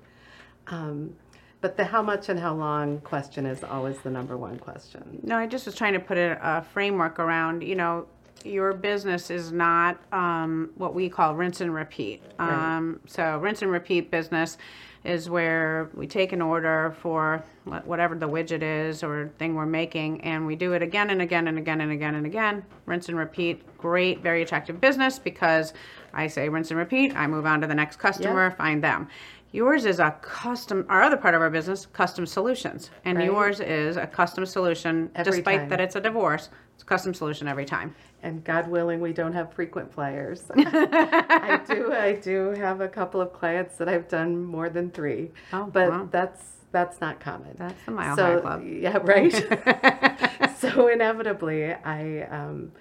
Um, 0.67 1.15
but 1.61 1.77
the 1.77 1.85
how 1.85 2.01
much 2.01 2.29
and 2.29 2.39
how 2.39 2.55
long 2.55 2.99
question 3.01 3.45
is 3.45 3.63
always 3.63 3.99
the 3.99 4.09
number 4.09 4.35
one 4.35 4.57
question. 4.57 5.19
No, 5.21 5.37
I 5.37 5.45
just 5.45 5.67
was 5.67 5.75
trying 5.75 5.93
to 5.93 5.99
put 5.99 6.17
a, 6.17 6.39
a 6.41 6.63
framework 6.63 7.19
around, 7.19 7.61
you 7.61 7.75
know, 7.75 8.07
your 8.43 8.73
business 8.73 9.29
is 9.29 9.51
not 9.51 10.01
um, 10.11 10.71
what 10.75 10.95
we 10.95 11.07
call 11.07 11.35
rinse 11.35 11.61
and 11.61 11.73
repeat. 11.73 12.23
Right. 12.39 12.77
Um, 12.77 12.99
so, 13.05 13.37
rinse 13.37 13.61
and 13.61 13.71
repeat 13.71 14.09
business 14.09 14.57
is 15.03 15.29
where 15.29 15.89
we 15.93 16.05
take 16.05 16.31
an 16.31 16.41
order 16.41 16.95
for 17.01 17.43
whatever 17.85 18.15
the 18.15 18.27
widget 18.27 18.61
is 18.61 19.03
or 19.03 19.31
thing 19.37 19.55
we're 19.55 19.65
making, 19.65 20.21
and 20.21 20.45
we 20.45 20.55
do 20.55 20.73
it 20.73 20.81
again 20.81 21.09
and 21.09 21.21
again 21.21 21.47
and 21.47 21.57
again 21.57 21.81
and 21.81 21.91
again 21.91 22.15
and 22.15 22.25
again. 22.25 22.63
Rinse 22.85 23.09
and 23.09 23.17
repeat. 23.17 23.61
Great, 23.77 24.21
very 24.21 24.41
attractive 24.41 24.79
business 24.79 25.17
because 25.17 25.73
I 26.13 26.27
say 26.27 26.49
rinse 26.49 26.69
and 26.69 26.77
repeat. 26.77 27.15
I 27.15 27.27
move 27.27 27.45
on 27.45 27.61
to 27.61 27.67
the 27.67 27.75
next 27.75 27.97
customer, 27.97 28.51
find 28.51 28.83
them. 28.83 29.07
Yours 29.53 29.85
is 29.85 29.99
a 29.99 30.11
custom, 30.21 30.85
our 30.87 31.01
other 31.01 31.17
part 31.17 31.35
of 31.35 31.41
our 31.41 31.49
business, 31.49 31.85
custom 31.87 32.25
solutions. 32.25 32.89
And 33.03 33.17
Right. 33.17 33.25
yours 33.25 33.59
is 33.59 33.97
a 33.97 34.07
custom 34.07 34.45
solution, 34.45 35.11
Every 35.15 35.31
despite 35.31 35.59
time. 35.61 35.69
that 35.69 35.81
it's 35.81 35.95
a 35.97 36.01
divorce. 36.01 36.49
It's 36.75 36.83
a 36.83 36.85
custom 36.85 37.13
solution 37.13 37.47
every 37.49 37.65
time. 37.65 37.93
And 38.23 38.43
God 38.45 38.69
willing, 38.69 39.01
we 39.01 39.11
don't 39.13 39.33
have 39.33 39.51
frequent 39.53 39.91
flyers. 39.93 40.49
I 40.55 41.59
do. 41.67 41.91
I 41.91 42.13
do 42.13 42.51
have 42.51 42.79
a 42.79 42.87
couple 42.87 43.19
of 43.19 43.33
clients 43.33 43.75
that 43.77 43.89
I've 43.89 44.07
done 44.07 44.43
more 44.45 44.69
than 44.69 44.89
three, 44.91 45.31
Oh, 45.51 45.65
but 45.71 45.89
wow. 45.89 46.07
that's 46.11 46.57
that's 46.71 47.01
not 47.01 47.19
common. 47.19 47.53
That's 47.57 47.83
the 47.85 47.91
Mile 47.91 48.15
so 48.15 48.23
High 48.35 48.39
Club. 48.39 48.63
yeah, 48.65 48.97
right. 49.03 49.33
so 50.59 50.87
inevitably, 50.87 51.73
I 51.73 52.21
um, 52.31 52.71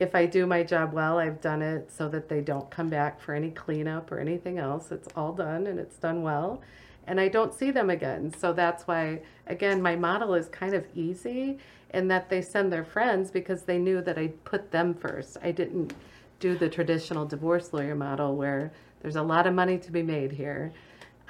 if 0.00 0.14
I 0.14 0.24
do 0.24 0.46
my 0.46 0.62
job 0.62 0.94
well, 0.94 1.18
I've 1.18 1.42
done 1.42 1.60
it 1.60 1.92
so 1.92 2.08
that 2.08 2.28
they 2.28 2.40
don't 2.40 2.70
come 2.70 2.88
back 2.88 3.20
for 3.20 3.34
any 3.34 3.50
cleanup 3.50 4.10
or 4.10 4.18
anything 4.18 4.58
else. 4.58 4.90
It's 4.90 5.08
all 5.14 5.32
done 5.32 5.66
and 5.66 5.78
it's 5.78 5.96
done 5.96 6.22
well, 6.22 6.62
and 7.06 7.20
I 7.20 7.28
don't 7.28 7.52
see 7.52 7.70
them 7.70 7.90
again. 7.90 8.32
So 8.36 8.54
that's 8.54 8.86
why, 8.86 9.20
again, 9.46 9.82
my 9.82 9.96
model 9.96 10.34
is 10.34 10.48
kind 10.48 10.74
of 10.74 10.86
easy 10.94 11.58
in 11.92 12.08
that 12.08 12.30
they 12.30 12.40
send 12.40 12.72
their 12.72 12.84
friends 12.84 13.30
because 13.30 13.64
they 13.64 13.78
knew 13.78 14.00
that 14.00 14.16
I 14.16 14.28
put 14.44 14.70
them 14.70 14.94
first. 14.94 15.36
I 15.42 15.52
didn't 15.52 15.92
do 16.38 16.56
the 16.56 16.68
traditional 16.68 17.26
divorce 17.26 17.74
lawyer 17.74 17.94
model 17.94 18.36
where 18.36 18.72
there's 19.02 19.16
a 19.16 19.22
lot 19.22 19.46
of 19.46 19.52
money 19.52 19.76
to 19.78 19.92
be 19.92 20.02
made 20.02 20.32
here. 20.32 20.72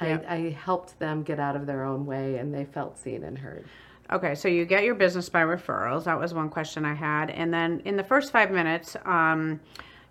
Yeah. 0.00 0.20
I, 0.28 0.34
I 0.34 0.50
helped 0.50 0.98
them 1.00 1.24
get 1.24 1.40
out 1.40 1.56
of 1.56 1.66
their 1.66 1.84
own 1.84 2.06
way 2.06 2.36
and 2.36 2.54
they 2.54 2.64
felt 2.64 2.98
seen 2.98 3.24
and 3.24 3.38
heard. 3.38 3.66
Okay, 4.12 4.34
so 4.34 4.48
you 4.48 4.64
get 4.64 4.82
your 4.82 4.96
business 4.96 5.28
by 5.28 5.42
referrals. 5.42 6.04
That 6.04 6.18
was 6.18 6.34
one 6.34 6.48
question 6.48 6.84
I 6.84 6.94
had. 6.94 7.30
And 7.30 7.54
then 7.54 7.80
in 7.84 7.96
the 7.96 8.02
first 8.02 8.32
five 8.32 8.50
minutes, 8.50 8.96
um, 9.04 9.60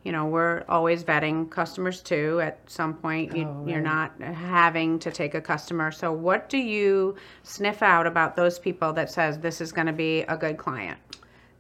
you 0.04 0.14
know, 0.14 0.26
we're 0.28 0.64
always 0.70 1.04
vetting 1.04 1.50
customers 1.50 2.02
too. 2.02 2.40
At 2.40 2.60
some 2.66 2.94
point, 2.94 3.36
you, 3.36 3.46
Oh, 3.46 3.66
you're 3.68 3.82
not 3.82 4.20
having 4.22 5.00
to 5.00 5.12
take 5.12 5.36
a 5.36 5.42
customer. 5.42 5.92
So, 5.92 6.14
what 6.14 6.48
do 6.48 6.58
you 6.58 7.18
sniff 7.44 7.84
out 7.84 8.08
about 8.08 8.38
those 8.38 8.58
people 8.58 8.94
that 8.94 9.12
says 9.12 9.38
this 9.40 9.60
is 9.60 9.74
going 9.74 9.88
to 9.88 9.94
be 9.94 10.22
a 10.22 10.38
good 10.38 10.58
client? 10.58 10.98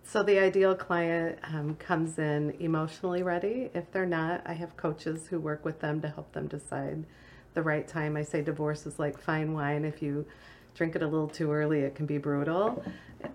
So 0.04 0.24
the 0.24 0.40
ideal 0.40 0.74
client 0.74 1.38
um, 1.44 1.76
comes 1.76 2.18
in 2.18 2.56
emotionally 2.60 3.22
ready. 3.22 3.70
If 3.76 3.92
they're 3.92 4.08
not, 4.08 4.42
I 4.44 4.54
have 4.54 4.76
coaches 4.76 5.28
who 5.28 5.40
work 5.40 5.64
with 5.64 5.82
them 5.82 6.02
to 6.02 6.08
help 6.08 6.32
them 6.32 6.48
decide 6.48 7.06
the 7.54 7.62
right 7.62 7.88
time. 7.88 8.18
I 8.18 8.24
say 8.24 8.42
divorce 8.42 8.88
is 8.88 8.98
like 8.98 9.20
fine 9.22 9.54
wine. 9.54 9.86
If 9.86 10.02
you 10.02 10.26
drink 10.80 10.96
it 10.96 11.04
a 11.04 11.08
little 11.08 11.28
too 11.28 11.52
early, 11.52 11.82
it 11.82 11.94
can 11.94 12.06
be 12.06 12.18
brutal. 12.18 12.82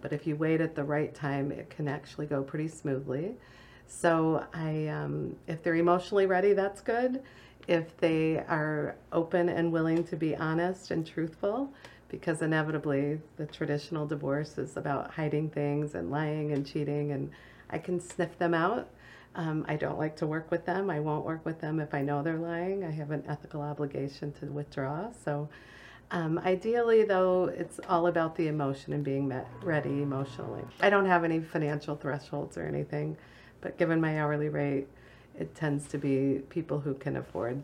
But 0.01 0.15
if 0.15 0.27
you 0.27 0.35
wait 0.35 0.63
at 0.63 0.75
the 0.75 0.83
right 0.83 1.15
time, 1.15 1.53
it 1.53 1.69
can 1.69 1.89
actually 1.89 2.25
go 2.25 2.43
pretty 2.43 2.69
smoothly. 2.69 3.35
So 3.87 4.47
I, 4.55 4.87
um, 4.87 5.37
if 5.47 5.63
they're 5.63 5.75
emotionally 5.75 6.25
ready, 6.25 6.55
that's 6.55 6.81
good. 6.81 7.23
If 7.69 7.95
they 7.99 8.39
are 8.39 8.97
open 9.13 9.51
and 9.51 9.71
willing 9.71 10.05
to 10.05 10.17
be 10.17 10.35
honest 10.35 10.91
and 10.91 11.07
truthful, 11.07 11.71
because 12.09 12.41
inevitably 12.41 13.21
the 13.37 13.45
traditional 13.45 14.07
divorce 14.07 14.57
is 14.57 14.79
about 14.79 15.11
hiding 15.11 15.51
things 15.51 15.95
and 15.95 16.11
lying 16.11 16.53
and 16.53 16.67
cheating, 16.67 17.13
and 17.13 17.31
I 17.69 17.77
can 17.77 18.01
sniff 18.01 18.39
them 18.39 18.55
out. 18.55 18.89
Um, 19.35 19.67
I 19.69 19.77
don't 19.77 19.99
like 19.99 20.17
to 20.17 20.27
work 20.27 20.51
with 20.51 20.65
them. 20.65 20.89
I 20.89 20.99
won't 20.99 21.27
work 21.27 21.45
with 21.45 21.61
them 21.61 21.79
if 21.79 21.93
I 21.93 22.01
know 22.01 22.23
they're 22.23 22.39
lying. 22.39 22.85
I 22.85 22.91
have 22.93 23.11
an 23.11 23.23
ethical 23.29 23.61
obligation 23.61 24.33
to 24.41 24.47
withdraw. 24.47 25.11
So, 25.27 25.51
um, 26.11 26.39
ideally, 26.41 27.05
though, 27.05 27.47
it's 27.47 27.81
all 27.89 28.07
about 28.07 28.37
the 28.37 28.49
emotion 28.49 28.93
and 28.93 29.03
being 29.05 29.27
met 29.29 29.49
ready 29.63 30.03
emotionally. 30.03 30.63
I 30.81 30.91
don't 30.91 31.07
have 31.07 31.25
any 31.25 31.41
financial 31.41 31.97
thresholds 31.97 32.57
or 32.57 32.63
anything, 32.67 33.17
but 33.61 33.77
given 33.79 34.01
my 34.01 34.21
hourly 34.21 34.49
rate, 34.49 34.87
it 35.39 35.55
tends 35.55 35.89
to 35.89 35.99
be 35.99 36.41
people 36.51 36.79
who 36.79 36.95
can 36.95 37.17
afford 37.17 37.61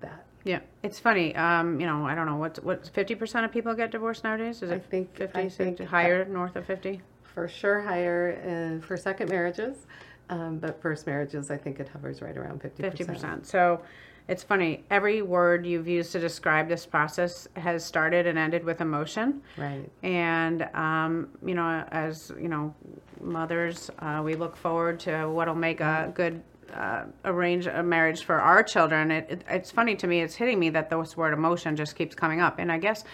that. 0.00 0.24
Yeah, 0.44 0.60
it's 0.82 1.00
funny. 1.00 1.34
Um, 1.34 1.80
you 1.80 1.86
know, 1.86 2.06
I 2.06 2.14
don't 2.14 2.26
know 2.26 2.36
what's 2.36 2.60
what. 2.60 2.88
Fifty 2.94 3.14
percent 3.16 3.44
of 3.44 3.50
people 3.52 3.74
get 3.74 3.90
divorced 3.90 4.22
nowadays. 4.22 4.62
Is 4.62 4.70
I 4.70 4.76
it 4.76 4.84
think- 4.88 5.14
50, 5.16 5.38
I 5.38 5.48
60, 5.48 5.64
think- 5.76 5.90
higher, 5.90 6.24
north 6.26 6.54
of 6.56 6.64
fifty? 6.64 7.00
For 7.22 7.48
sure, 7.48 7.80
higher 7.80 8.78
uh, 8.80 8.86
for 8.86 8.96
second 8.96 9.28
marriages, 9.30 9.86
um, 10.30 10.58
but 10.58 10.80
first 10.80 11.06
marriages, 11.06 11.50
I 11.50 11.56
think 11.56 11.80
it 11.80 11.88
hovers 11.88 12.22
right 12.22 12.36
around 12.36 12.60
50%. 12.62 12.76
Fifty 12.76 13.04
percent. 13.04 13.46
So 13.46 13.80
it's 14.28 14.42
funny. 14.42 14.84
Every 14.90 15.22
word 15.22 15.64
you've 15.64 15.88
used 15.88 16.12
to 16.12 16.20
describe 16.20 16.68
this 16.68 16.84
process 16.84 17.48
has 17.56 17.82
started 17.82 18.26
and 18.26 18.38
ended 18.38 18.62
with 18.62 18.82
emotion. 18.82 19.40
Right. 19.56 19.90
And 20.02 20.62
um, 20.74 21.30
you 21.44 21.54
know, 21.54 21.84
as 21.90 22.30
you 22.38 22.48
know, 22.48 22.74
mothers, 23.22 23.90
uh, 24.00 24.20
we 24.22 24.34
look 24.34 24.54
forward 24.54 25.00
to 25.00 25.24
what'll 25.28 25.54
make 25.54 25.80
a 25.80 26.12
good 26.14 26.42
uh, 26.74 27.04
arrange 27.24 27.66
a 27.66 27.82
marriage 27.82 28.24
for 28.24 28.38
our 28.38 28.62
children. 28.62 29.10
It, 29.10 29.26
it, 29.30 29.44
it's 29.48 29.70
funny 29.70 29.96
to 29.96 30.06
me. 30.06 30.20
It's 30.20 30.34
hitting 30.34 30.58
me 30.58 30.68
that 30.70 30.90
this 30.90 31.16
word 31.16 31.32
emotion 31.32 31.74
just 31.74 31.96
keeps 31.96 32.14
coming 32.14 32.40
up, 32.40 32.58
and 32.58 32.70
I 32.70 32.78
guess. 32.78 33.04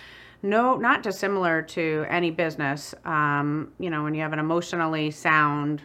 No, 0.42 0.76
not 0.76 1.02
dissimilar 1.02 1.62
to 1.62 2.04
any 2.11 2.30
business. 2.30 2.94
Um, 3.06 3.73
you 3.78 3.88
know, 3.88 4.02
when 4.02 4.14
you 4.14 4.21
have 4.21 4.35
an 4.35 4.38
emotionally 4.38 5.11
sound 5.11 5.80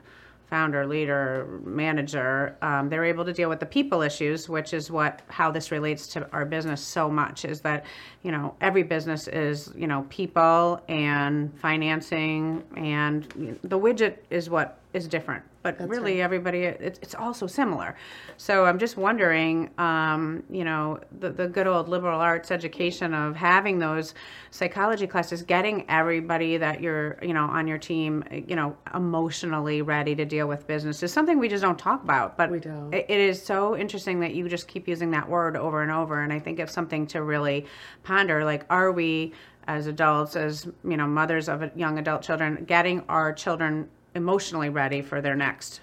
founder, 0.49 0.85
leader, 0.87 1.59
manager, 1.63 2.57
um, 2.61 2.89
they're 2.89 3.05
able 3.05 3.23
to 3.25 3.33
deal 3.33 3.49
with 3.49 3.59
the 3.59 3.65
people 3.65 4.01
issues, 4.01 4.49
which 4.49 4.73
is 4.73 4.89
what 4.89 5.21
how 5.27 5.51
this 5.51 5.71
relates 5.71 6.07
to 6.07 6.29
our 6.31 6.45
business 6.45 6.81
so 6.81 7.09
much. 7.09 7.45
Is 7.45 7.61
that 7.61 7.85
you 8.23 8.31
know 8.31 8.55
every 8.61 8.83
business 8.83 9.27
is 9.27 9.71
you 9.75 9.87
know 9.87 10.05
people 10.09 10.81
and 10.87 11.57
financing, 11.59 12.63
and 12.75 13.23
the 13.63 13.79
widget 13.79 14.17
is 14.29 14.49
what 14.49 14.78
is 14.93 15.07
different. 15.07 15.43
But 15.61 15.77
really, 15.87 16.21
everybody 16.21 16.63
it's 16.63 16.99
it's 16.99 17.13
also 17.13 17.45
similar. 17.45 17.95
So 18.37 18.65
I'm 18.65 18.79
just 18.79 18.95
wondering, 18.97 19.69
um, 19.77 20.41
you 20.49 20.63
know, 20.63 20.99
the 21.19 21.29
the 21.29 21.47
good 21.47 21.67
old 21.67 21.89
liberal 21.89 22.19
arts 22.19 22.49
education 22.49 23.13
of 23.13 23.35
having 23.35 23.77
those 23.77 24.15
psychology 24.51 25.05
classes, 25.05 25.41
getting 25.43 25.85
everybody 25.89 26.57
that 26.57 26.81
you're 26.81 27.17
you 27.21 27.33
know 27.33 27.43
on 27.45 27.67
your 27.67 27.77
team, 27.77 28.23
you 28.47 28.55
know, 28.55 28.75
emotionally 28.95 29.81
ready 29.81 30.15
to 30.15 30.25
deal 30.25 30.47
with 30.47 30.65
business 30.65 31.03
is 31.03 31.11
something 31.11 31.37
we 31.37 31.49
just 31.49 31.61
don't 31.61 31.77
talk 31.77 32.03
about. 32.03 32.37
But 32.37 32.49
We 32.49 32.59
don't. 32.59 32.93
it- 32.93 33.05
it 33.09 33.19
is 33.19 33.41
so 33.41 33.75
interesting 33.75 34.21
that 34.21 34.33
you 34.33 34.47
just 34.49 34.67
keep 34.67 34.87
using 34.87 35.11
that 35.11 35.27
word 35.29 35.55
over 35.57 35.81
and 35.83 35.91
over, 35.91 36.21
and 36.21 36.31
I 36.33 36.39
think 36.39 36.57
it's 36.59 36.73
something 36.73 37.05
to 37.07 37.21
really 37.21 37.65
ponder. 38.03 38.43
Like, 38.45 38.65
are 38.69 38.91
we 38.91 39.33
as 39.67 39.85
adults, 39.87 40.35
as 40.35 40.65
you 40.83 40.97
know, 40.97 41.05
mothers 41.05 41.47
of 41.49 41.69
young 41.77 41.99
adult 41.99 42.21
children, 42.23 42.63
getting 42.65 43.01
our 43.09 43.33
children 43.33 43.87
emotionally 44.15 44.69
ready 44.69 45.01
for 45.01 45.21
their 45.21 45.35
next? 45.35 45.81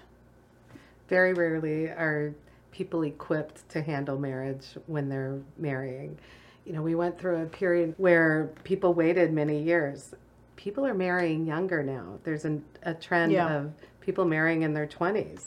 Very 1.09 1.33
rarely 1.33 1.85
are 1.87 2.33
people 2.71 3.03
equipped 3.03 3.67
to 3.69 3.81
handle 3.81 4.17
marriage 4.17 4.65
when 4.87 5.09
they're 5.09 5.39
marrying. 5.57 6.17
You 6.65 6.73
know, 6.73 6.81
we 6.81 6.95
went 6.95 7.17
through 7.17 7.41
a 7.41 7.45
period 7.45 7.95
where 7.97 8.49
people 8.63 8.93
waited 8.93 9.31
many 9.33 9.61
years. 9.61 10.13
People 10.57 10.85
are 10.85 10.93
marrying 10.93 11.45
younger 11.45 11.81
now. 11.81 12.19
There's 12.23 12.45
an, 12.45 12.63
a 12.83 12.93
trend 12.93 13.31
Yeah. 13.31 13.51
of 13.55 13.71
people 14.01 14.25
marrying 14.25 14.63
in 14.63 14.73
their 14.73 14.87
20s. 14.87 15.43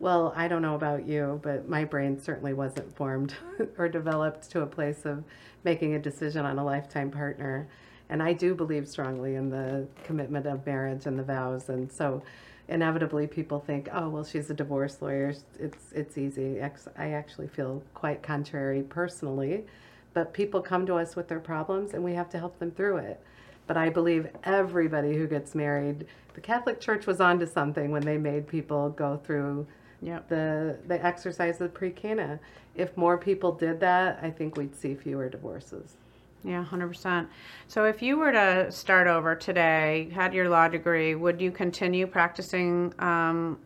Well, 0.00 0.32
I 0.34 0.48
don't 0.48 0.62
know 0.62 0.74
about 0.74 1.06
you, 1.06 1.38
but 1.42 1.68
my 1.68 1.84
brain 1.84 2.18
certainly 2.18 2.54
wasn't 2.54 2.94
formed 2.96 3.34
or 3.78 3.88
developed 3.88 4.50
to 4.50 4.62
a 4.62 4.66
place 4.66 5.04
of 5.04 5.22
making 5.62 5.94
a 5.94 5.98
decision 5.98 6.44
on 6.44 6.58
a 6.58 6.64
lifetime 6.64 7.10
partner. 7.10 7.68
And 8.12 8.22
I 8.22 8.34
do 8.34 8.54
believe 8.54 8.86
strongly 8.86 9.36
in 9.36 9.48
the 9.48 9.88
commitment 10.04 10.44
of 10.44 10.66
marriage 10.66 11.06
and 11.06 11.18
the 11.18 11.22
vows. 11.22 11.70
And 11.70 11.90
so 11.90 12.22
inevitably 12.68 13.26
people 13.26 13.58
think, 13.58 13.88
oh, 13.90 14.10
well, 14.10 14.22
she's 14.22 14.50
a 14.50 14.54
divorce 14.54 15.00
lawyer. 15.00 15.32
It's, 15.58 15.92
it's 15.94 16.18
easy. 16.18 16.60
I 16.60 17.12
actually 17.12 17.48
feel 17.48 17.82
quite 17.94 18.22
contrary 18.22 18.82
personally. 18.82 19.64
But 20.12 20.34
people 20.34 20.60
come 20.60 20.84
to 20.84 20.96
us 20.96 21.16
with 21.16 21.28
their 21.28 21.40
problems 21.40 21.94
and 21.94 22.04
we 22.04 22.12
have 22.12 22.28
to 22.28 22.38
help 22.38 22.58
them 22.58 22.70
through 22.72 22.98
it. 22.98 23.18
But 23.66 23.78
I 23.78 23.88
believe 23.88 24.28
everybody 24.44 25.16
who 25.16 25.26
gets 25.26 25.54
married, 25.54 26.04
the 26.34 26.42
Catholic 26.42 26.80
Church 26.80 27.06
was 27.06 27.18
onto 27.18 27.46
something 27.46 27.92
when 27.92 28.02
they 28.02 28.18
made 28.18 28.46
people 28.46 28.90
go 28.90 29.16
through 29.24 29.66
Yep. 30.02 30.28
the 30.28 30.78
the 30.88 31.02
exercise 31.06 31.60
of 31.60 31.72
pre-cana. 31.72 32.40
If 32.74 32.94
more 32.96 33.16
people 33.16 33.52
did 33.52 33.78
that, 33.80 34.18
I 34.20 34.30
think 34.30 34.56
we'd 34.56 34.74
see 34.74 34.96
fewer 34.96 35.28
divorces. 35.28 35.96
Yeah, 36.44 36.64
100%. 36.68 37.28
So 37.68 37.84
if 37.84 38.02
you 38.02 38.16
were 38.18 38.32
to 38.32 38.70
start 38.72 39.06
over 39.06 39.34
today, 39.36 40.10
had 40.12 40.34
your 40.34 40.48
law 40.48 40.66
degree, 40.68 41.14
would 41.14 41.40
you 41.40 41.52
continue 41.52 42.06
practicing 42.06 42.92
um, 42.98 43.58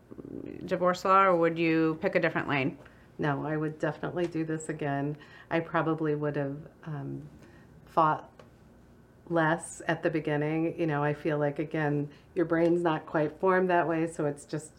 divorce 0.66 1.04
law 1.04 1.24
or 1.24 1.36
would 1.36 1.58
you 1.58 1.98
pick 2.02 2.16
a 2.16 2.20
different 2.20 2.48
lane? 2.48 2.76
No, 3.18 3.46
I 3.46 3.56
would 3.56 3.78
definitely 3.78 4.26
do 4.26 4.44
this 4.44 4.68
again. 4.68 5.16
I 5.50 5.60
probably 5.60 6.14
would 6.14 6.36
have 6.36 6.56
um, 6.84 7.22
fought 7.86 8.30
less 9.30 9.80
at 9.88 10.02
the 10.02 10.10
beginning. 10.10 10.78
You 10.78 10.86
know, 10.86 11.02
I 11.02 11.14
feel 11.14 11.38
like, 11.38 11.58
again, 11.58 12.10
your 12.34 12.44
brain's 12.44 12.82
not 12.82 13.06
quite 13.06 13.40
formed 13.40 13.70
that 13.70 13.88
way. 13.88 14.06
So 14.06 14.26
it's 14.26 14.44
just, 14.44 14.72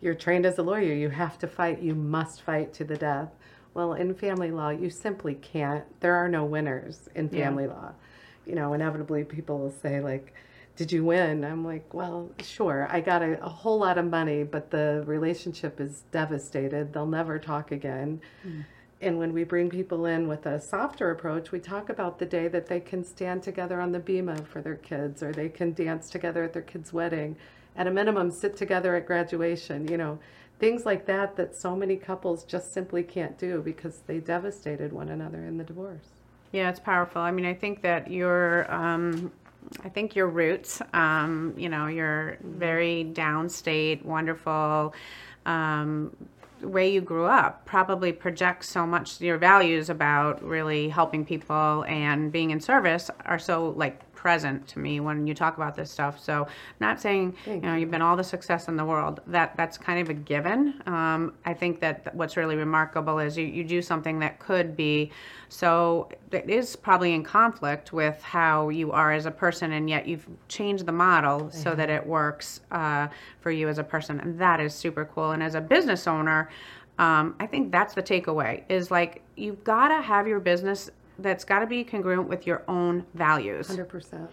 you're 0.00 0.14
trained 0.14 0.44
as 0.44 0.58
a 0.58 0.62
lawyer. 0.62 0.92
You 0.92 1.10
have 1.10 1.38
to 1.38 1.46
fight. 1.46 1.80
You 1.80 1.94
must 1.94 2.42
fight 2.42 2.72
to 2.74 2.84
the 2.84 2.96
death. 2.96 3.28
Well, 3.74 3.94
in 3.94 4.14
family 4.14 4.50
law, 4.50 4.70
you 4.70 4.90
simply 4.90 5.34
can't. 5.34 5.84
There 6.00 6.14
are 6.14 6.28
no 6.28 6.44
winners 6.44 7.08
in 7.14 7.28
Yeah. 7.32 7.44
family 7.44 7.66
law. 7.66 7.92
You 8.46 8.54
know, 8.54 8.72
inevitably 8.72 9.24
people 9.24 9.58
will 9.58 9.70
say, 9.70 10.00
like, 10.00 10.34
did 10.76 10.92
you 10.92 11.04
win? 11.04 11.44
I'm 11.44 11.64
like, 11.64 11.92
well, 11.92 12.30
sure. 12.40 12.86
I 12.90 13.00
got 13.00 13.20
a, 13.20 13.42
a 13.44 13.48
whole 13.48 13.78
lot 13.80 13.98
of 13.98 14.04
money, 14.06 14.44
but 14.44 14.70
the 14.70 15.02
relationship 15.06 15.80
is 15.80 16.04
devastated. 16.12 16.92
They'll 16.92 17.06
never 17.06 17.38
talk 17.38 17.72
again. 17.72 18.20
Hmm. 18.42 18.60
And 19.00 19.18
when 19.18 19.32
we 19.32 19.44
bring 19.44 19.70
people 19.70 20.06
in 20.06 20.26
with 20.26 20.46
a 20.46 20.60
softer 20.60 21.10
approach, 21.10 21.52
we 21.52 21.60
talk 21.60 21.88
about 21.88 22.18
the 22.18 22.26
day 22.26 22.48
that 22.48 22.66
they 22.66 22.80
can 22.80 23.04
stand 23.04 23.42
together 23.42 23.80
on 23.80 23.92
the 23.92 24.00
bema 24.00 24.36
for 24.44 24.60
their 24.60 24.74
kids, 24.76 25.22
or 25.22 25.32
they 25.32 25.48
can 25.48 25.72
dance 25.72 26.10
together 26.10 26.42
at 26.44 26.52
their 26.52 26.62
kid's 26.62 26.92
wedding. 26.92 27.36
At 27.76 27.86
a 27.86 27.92
minimum, 27.92 28.30
sit 28.30 28.56
together 28.56 28.96
at 28.96 29.06
graduation. 29.06 29.86
You 29.88 29.98
know, 29.98 30.18
things 30.58 30.84
like 30.84 31.06
that 31.06 31.36
that 31.36 31.54
so 31.54 31.76
many 31.76 31.96
couples 31.96 32.44
just 32.44 32.72
simply 32.72 33.02
can't 33.02 33.38
do 33.38 33.62
because 33.62 34.00
they 34.06 34.18
devastated 34.18 34.92
one 34.92 35.08
another 35.08 35.44
in 35.44 35.56
the 35.56 35.64
divorce. 35.64 36.08
Yeah, 36.52 36.70
it's 36.70 36.80
powerful. 36.80 37.20
I 37.22 37.30
mean, 37.30 37.46
I 37.46 37.54
think 37.54 37.82
that 37.82 38.10
your, 38.10 38.70
um, 38.72 39.30
I 39.84 39.88
think 39.88 40.16
your 40.16 40.28
roots, 40.28 40.80
um, 40.94 41.54
you 41.56 41.68
know, 41.68 41.86
your 41.86 42.38
very 42.42 43.10
downstate, 43.12 44.02
wonderful, 44.02 44.94
um, 45.46 46.16
way 46.62 46.92
you 46.92 47.00
grew 47.00 47.26
up 47.26 47.64
probably 47.66 48.12
projects 48.12 48.68
so 48.68 48.86
much 48.86 49.20
your 49.20 49.38
values 49.38 49.90
about 49.90 50.42
really 50.42 50.88
helping 50.88 51.24
people 51.24 51.84
and 51.86 52.32
being 52.32 52.50
in 52.50 52.60
service 52.60 53.10
are 53.24 53.38
so 53.38 53.70
like 53.76 54.00
present 54.18 54.66
to 54.66 54.80
me 54.80 54.98
when 54.98 55.28
you 55.28 55.32
talk 55.32 55.56
about 55.56 55.76
this 55.76 55.92
stuff. 55.92 56.18
So 56.18 56.48
not 56.80 57.00
saying 57.00 57.36
you 57.46 57.60
know 57.60 57.76
you've 57.76 57.92
been 57.92 58.02
all 58.02 58.16
the 58.16 58.24
success 58.24 58.66
in 58.66 58.76
the 58.76 58.84
world. 58.84 59.20
That 59.28 59.56
that's 59.56 59.78
kind 59.78 60.00
of 60.00 60.10
a 60.10 60.14
given. 60.14 60.82
Um, 60.86 61.34
i 61.44 61.54
think 61.54 61.78
that 61.80 62.12
what's 62.16 62.36
really 62.36 62.56
remarkable 62.56 63.20
is 63.20 63.38
you, 63.38 63.46
you 63.46 63.62
do 63.62 63.80
something 63.80 64.18
that 64.18 64.40
could 64.40 64.76
be. 64.76 65.12
So 65.48 66.08
it 66.32 66.50
is 66.50 66.74
probably 66.74 67.14
in 67.14 67.22
conflict 67.22 67.92
with 67.92 68.20
how 68.20 68.70
you 68.70 68.90
are 68.90 69.12
as 69.12 69.24
a 69.26 69.30
person 69.30 69.72
and 69.72 69.88
yet 69.88 70.08
you've 70.08 70.26
changed 70.48 70.84
the 70.84 70.92
model 70.92 71.50
so 71.52 71.76
that 71.76 71.88
it 71.88 72.04
works 72.04 72.60
uh, 72.72 73.06
for 73.40 73.52
you 73.52 73.68
as 73.68 73.78
a 73.78 73.84
person 73.84 74.18
and 74.18 74.36
that 74.40 74.58
is 74.58 74.74
super 74.74 75.04
cool. 75.14 75.30
And 75.30 75.44
as 75.44 75.54
a 75.54 75.60
business 75.60 76.08
owner 76.08 76.50
um, 76.98 77.36
i 77.38 77.46
think 77.46 77.70
that's 77.70 77.94
the 77.94 78.02
takeaway 78.02 78.64
is 78.68 78.90
like 78.90 79.22
you've 79.36 79.62
got 79.62 79.88
to 79.88 80.00
have 80.02 80.26
your 80.26 80.40
business 80.40 80.90
that's 81.18 81.44
got 81.44 81.60
to 81.60 81.66
be 81.66 81.84
congruent 81.84 82.28
with 82.28 82.46
your 82.46 82.62
own 82.68 83.04
values 83.14 83.68
100%. 83.68 84.28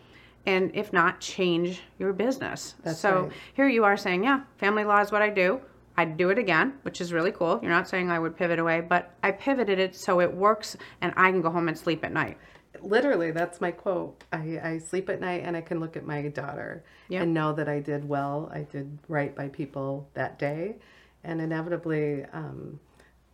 and 0.46 0.72
if 0.76 0.94
not, 0.94 1.20
change 1.20 1.82
your 2.00 2.14
business. 2.14 2.76
That's 2.84 3.00
so 3.00 3.24
right. 3.24 3.32
here 3.56 3.68
you 3.68 3.84
are 3.84 3.98
saying, 3.98 4.24
yeah, 4.24 4.42
family 4.58 4.84
law 4.84 5.00
is 5.02 5.12
what 5.12 5.22
I 5.22 5.30
do. 5.30 5.62
I'd 5.98 6.18
do 6.18 6.30
it 6.30 6.38
again, 6.38 6.74
which 6.82 7.00
is 7.00 7.14
really 7.14 7.32
cool. 7.32 7.60
You're 7.62 7.72
not 7.72 7.88
saying 7.88 8.12
I 8.12 8.20
would 8.20 8.36
pivot 8.36 8.60
away, 8.60 8.82
but 8.82 9.14
I 9.24 9.32
pivoted 9.32 9.80
it 9.80 9.96
so 9.96 10.20
it 10.20 10.32
works 10.34 10.76
and 11.02 11.14
I 11.16 11.32
can 11.32 11.42
go 11.42 11.50
home 11.50 11.68
and 11.70 11.78
sleep 11.78 12.04
at 12.04 12.12
night. 12.12 12.38
Literally, 12.82 13.32
that's 13.32 13.62
my 13.62 13.72
quote. 13.72 14.26
I, 14.34 14.60
I 14.62 14.78
sleep 14.80 15.10
at 15.10 15.22
night 15.22 15.44
and 15.46 15.56
I 15.56 15.62
can 15.62 15.80
look 15.80 15.96
at 15.96 16.06
my 16.06 16.22
daughter 16.28 16.84
Yep. 17.08 17.22
and 17.24 17.34
know 17.34 17.54
that 17.54 17.70
I 17.70 17.80
did 17.80 18.08
well. 18.08 18.52
I 18.54 18.64
did 18.64 19.00
right 19.08 19.34
by 19.34 19.48
people 19.48 20.10
that 20.16 20.38
day. 20.38 20.76
And 21.24 21.40
inevitably, 21.40 22.26
um, 22.34 22.80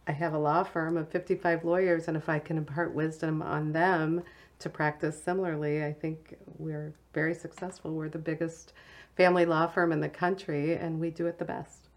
I 0.07 0.11
have 0.13 0.33
a 0.33 0.39
law 0.39 0.63
firm 0.63 0.97
of 0.97 1.09
55 1.09 1.63
lawyers, 1.63 2.07
and 2.07 2.17
if 2.17 2.27
I 2.27 2.39
can 2.39 2.57
impart 2.57 2.93
wisdom 2.93 3.41
on 3.41 3.71
them 3.71 4.23
to 4.59 4.69
practice 4.69 5.21
similarly, 5.21 5.83
I 5.83 5.93
think 5.93 6.35
we're 6.57 6.93
very 7.13 7.33
successful. 7.33 7.93
We're 7.93 8.09
the 8.09 8.17
biggest 8.17 8.73
family 9.15 9.45
law 9.45 9.67
firm 9.67 9.91
in 9.91 10.01
the 10.01 10.09
country, 10.09 10.75
and 10.75 10.99
we 10.99 11.11
do 11.11 11.27
it 11.27 11.37
the 11.37 11.45
best. 11.45 11.89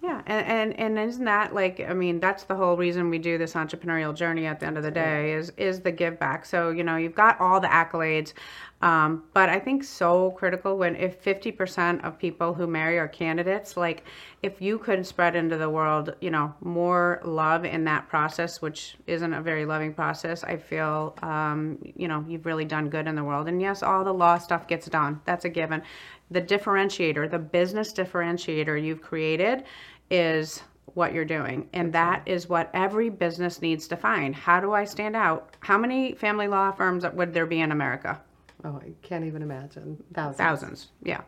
Yeah, 0.00 0.22
and, 0.26 0.46
and 0.46 0.78
and 0.78 1.08
isn't 1.10 1.24
that 1.24 1.52
like 1.52 1.80
I 1.80 1.92
mean 1.92 2.20
that's 2.20 2.44
the 2.44 2.54
whole 2.54 2.76
reason 2.76 3.10
we 3.10 3.18
do 3.18 3.36
this 3.36 3.54
entrepreneurial 3.54 4.14
journey 4.14 4.46
at 4.46 4.60
the 4.60 4.66
end 4.66 4.76
of 4.76 4.84
the 4.84 4.92
day 4.92 5.32
is 5.32 5.52
is 5.56 5.80
the 5.80 5.90
give 5.90 6.20
back. 6.20 6.46
So 6.46 6.70
you 6.70 6.84
know 6.84 6.96
you've 6.96 7.16
got 7.16 7.40
all 7.40 7.60
the 7.60 7.66
accolades, 7.66 8.32
um, 8.80 9.24
but 9.34 9.48
I 9.48 9.58
think 9.58 9.82
so 9.82 10.30
critical 10.32 10.78
when 10.78 10.94
if 10.94 11.16
fifty 11.16 11.50
percent 11.50 12.04
of 12.04 12.18
people 12.18 12.54
who 12.54 12.66
marry 12.66 12.98
are 12.98 13.08
candidates, 13.08 13.76
like 13.76 14.04
if 14.42 14.62
you 14.62 14.78
could 14.78 15.04
spread 15.04 15.34
into 15.34 15.56
the 15.56 15.68
world, 15.68 16.14
you 16.20 16.30
know, 16.30 16.54
more 16.60 17.20
love 17.24 17.64
in 17.64 17.84
that 17.84 18.08
process, 18.08 18.62
which 18.62 18.96
isn't 19.08 19.34
a 19.34 19.42
very 19.42 19.64
loving 19.64 19.92
process, 19.92 20.44
I 20.44 20.56
feel 20.56 21.16
um, 21.22 21.78
you 21.96 22.06
know 22.06 22.24
you've 22.28 22.46
really 22.46 22.64
done 22.64 22.88
good 22.88 23.08
in 23.08 23.16
the 23.16 23.24
world. 23.24 23.48
And 23.48 23.60
yes, 23.60 23.82
all 23.82 24.04
the 24.04 24.14
law 24.14 24.38
stuff 24.38 24.68
gets 24.68 24.86
done. 24.86 25.20
That's 25.24 25.44
a 25.44 25.48
given. 25.48 25.82
The 26.30 26.42
differentiator, 26.42 27.30
the 27.30 27.38
business 27.38 27.92
differentiator 27.92 28.80
you've 28.80 29.02
created 29.02 29.64
is 30.10 30.62
what 30.94 31.12
you're 31.12 31.24
doing. 31.24 31.68
And 31.72 31.92
that 31.92 32.22
is 32.26 32.48
what 32.48 32.70
every 32.74 33.08
business 33.08 33.60
needs 33.60 33.88
to 33.88 33.96
find. 33.96 34.34
How 34.34 34.60
do 34.60 34.72
I 34.72 34.84
stand 34.84 35.16
out? 35.16 35.56
How 35.60 35.78
many 35.78 36.14
family 36.14 36.48
law 36.48 36.70
firms 36.70 37.04
would 37.12 37.34
there 37.34 37.46
be 37.46 37.60
in 37.60 37.72
America? 37.72 38.20
Oh, 38.64 38.80
I 38.82 38.92
can't 39.02 39.24
even 39.24 39.42
imagine. 39.42 40.02
Thousands. 40.14 40.38
Thousands. 40.38 40.88
Yeah. 41.02 41.20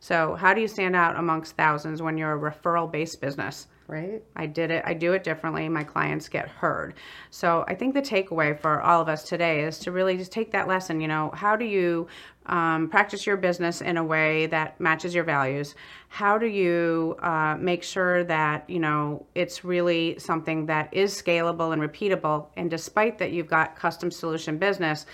So, 0.00 0.34
how 0.34 0.54
do 0.54 0.60
you 0.60 0.68
stand 0.68 0.96
out 0.96 1.16
amongst 1.16 1.56
thousands 1.56 2.00
when 2.00 2.16
you're 2.16 2.34
a 2.34 2.52
referral 2.52 2.90
based 2.90 3.20
business? 3.20 3.66
Right? 3.88 4.22
I 4.36 4.44
did 4.44 4.70
it. 4.70 4.84
I 4.86 4.92
do 4.92 5.14
it 5.14 5.24
differently. 5.24 5.66
My 5.70 5.82
clients 5.82 6.28
get 6.28 6.46
heard. 6.46 6.92
So 7.30 7.64
I 7.68 7.74
think 7.74 7.94
the 7.94 8.02
takeaway 8.02 8.58
for 8.58 8.82
all 8.82 9.00
of 9.00 9.08
us 9.08 9.24
today 9.24 9.64
is 9.64 9.78
to 9.78 9.92
really 9.92 10.18
just 10.18 10.30
take 10.30 10.52
that 10.52 10.68
lesson. 10.68 11.00
You 11.00 11.08
know, 11.08 11.30
how 11.32 11.56
do 11.56 11.64
you 11.64 12.06
um, 12.44 12.90
practice 12.90 13.26
your 13.26 13.38
business 13.38 13.80
in 13.80 13.96
a 13.96 14.04
way 14.04 14.44
that 14.48 14.78
matches 14.78 15.14
your 15.14 15.24
values? 15.24 15.74
How 16.08 16.36
do 16.36 16.44
you 16.44 17.16
uh, 17.22 17.56
make 17.58 17.82
sure 17.82 18.24
that 18.24 18.68
you 18.68 18.78
know 18.78 19.24
it's 19.34 19.64
really 19.64 20.18
something 20.18 20.66
that 20.66 20.92
is 20.92 21.14
scalable 21.14 21.72
and 21.72 21.80
repeatable? 21.80 22.48
And 22.58 22.68
despite 22.68 23.16
that, 23.18 23.32
you've 23.32 23.48
got 23.48 23.74
custom 23.74 24.10
solution 24.10 24.58
business. 24.58 25.06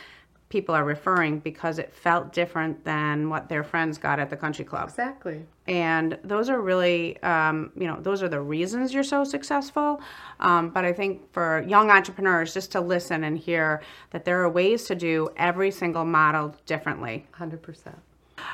People 0.50 0.74
are 0.74 0.84
referring 0.84 1.40
because 1.40 1.78
it 1.78 1.92
felt 1.92 2.32
different 2.32 2.84
than 2.84 3.28
what 3.28 3.48
their 3.48 3.64
friends 3.64 3.98
got 3.98 4.20
at 4.20 4.30
the 4.30 4.36
country 4.36 4.64
club 4.64 4.88
Exactly. 4.88 5.44
and 5.66 6.16
those 6.22 6.48
are 6.48 6.60
really 6.60 7.20
um, 7.22 7.72
you 7.76 7.86
know 7.88 7.98
those 8.00 8.22
are 8.22 8.28
the 8.28 8.40
reasons 8.40 8.94
you're 8.94 9.02
so 9.02 9.24
successful 9.24 10.00
um, 10.40 10.68
but 10.70 10.84
i 10.84 10.92
think 10.92 11.20
for 11.32 11.64
young 11.66 11.90
entrepreneurs 11.90 12.54
just 12.54 12.70
to 12.70 12.80
listen 12.80 13.24
and 13.24 13.36
hear 13.38 13.82
that 14.10 14.24
there 14.24 14.40
are 14.42 14.48
ways 14.48 14.84
to 14.84 14.94
do 14.94 15.28
every 15.36 15.70
single 15.70 16.04
model 16.04 16.54
differently 16.66 17.26
100%. 17.36 17.92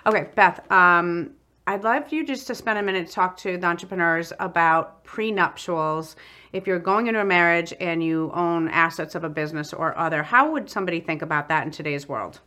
okay 0.06 0.28
beth 0.34 0.58
um, 0.72 1.30
i'd 1.66 1.84
love 1.84 2.10
you 2.12 2.24
just 2.24 2.46
to 2.46 2.54
spend 2.54 2.78
a 2.78 2.82
minute 2.82 3.06
to 3.08 3.12
talk 3.12 3.36
to 3.36 3.58
the 3.58 3.66
entrepreneurs 3.66 4.32
about 4.38 5.04
prenuptials 5.04 6.16
if 6.52 6.66
you're 6.66 6.78
going 6.78 7.06
into 7.06 7.20
a 7.20 7.24
marriage 7.24 7.72
and 7.80 8.02
you 8.02 8.30
own 8.34 8.68
assets 8.68 9.14
of 9.14 9.24
a 9.24 9.28
business 9.28 9.72
or 9.72 9.96
other 9.98 10.22
how 10.22 10.50
would 10.50 10.68
somebody 10.70 11.00
think 11.00 11.22
about 11.22 11.48
that 11.48 11.64
in 11.64 11.70
today's 11.70 12.08
world 12.08 12.40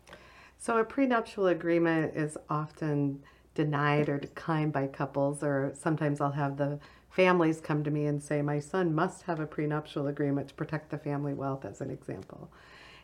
So, 0.58 0.78
a 0.78 0.84
prenuptial 0.86 1.48
agreement 1.48 2.16
is 2.16 2.38
often 2.50 3.22
denied 3.56 4.10
or 4.10 4.18
declined 4.18 4.74
by 4.74 4.88
couples, 4.88 5.44
or 5.44 5.74
sometimes 5.76 6.22
I'll 6.22 6.32
have 6.32 6.58
the 6.58 6.80
families 7.10 7.62
come 7.62 7.84
to 7.84 7.92
me 7.92 8.06
and 8.06 8.22
say, 8.22 8.42
My 8.42 8.60
son 8.60 8.94
must 8.96 9.24
have 9.24 9.40
a 9.40 9.46
prenuptial 9.46 10.08
agreement 10.08 10.48
to 10.50 10.54
protect 10.56 10.90
the 10.90 10.98
family 10.98 11.34
wealth, 11.34 11.66
as 11.66 11.82
an 11.82 11.92
example. 11.92 12.50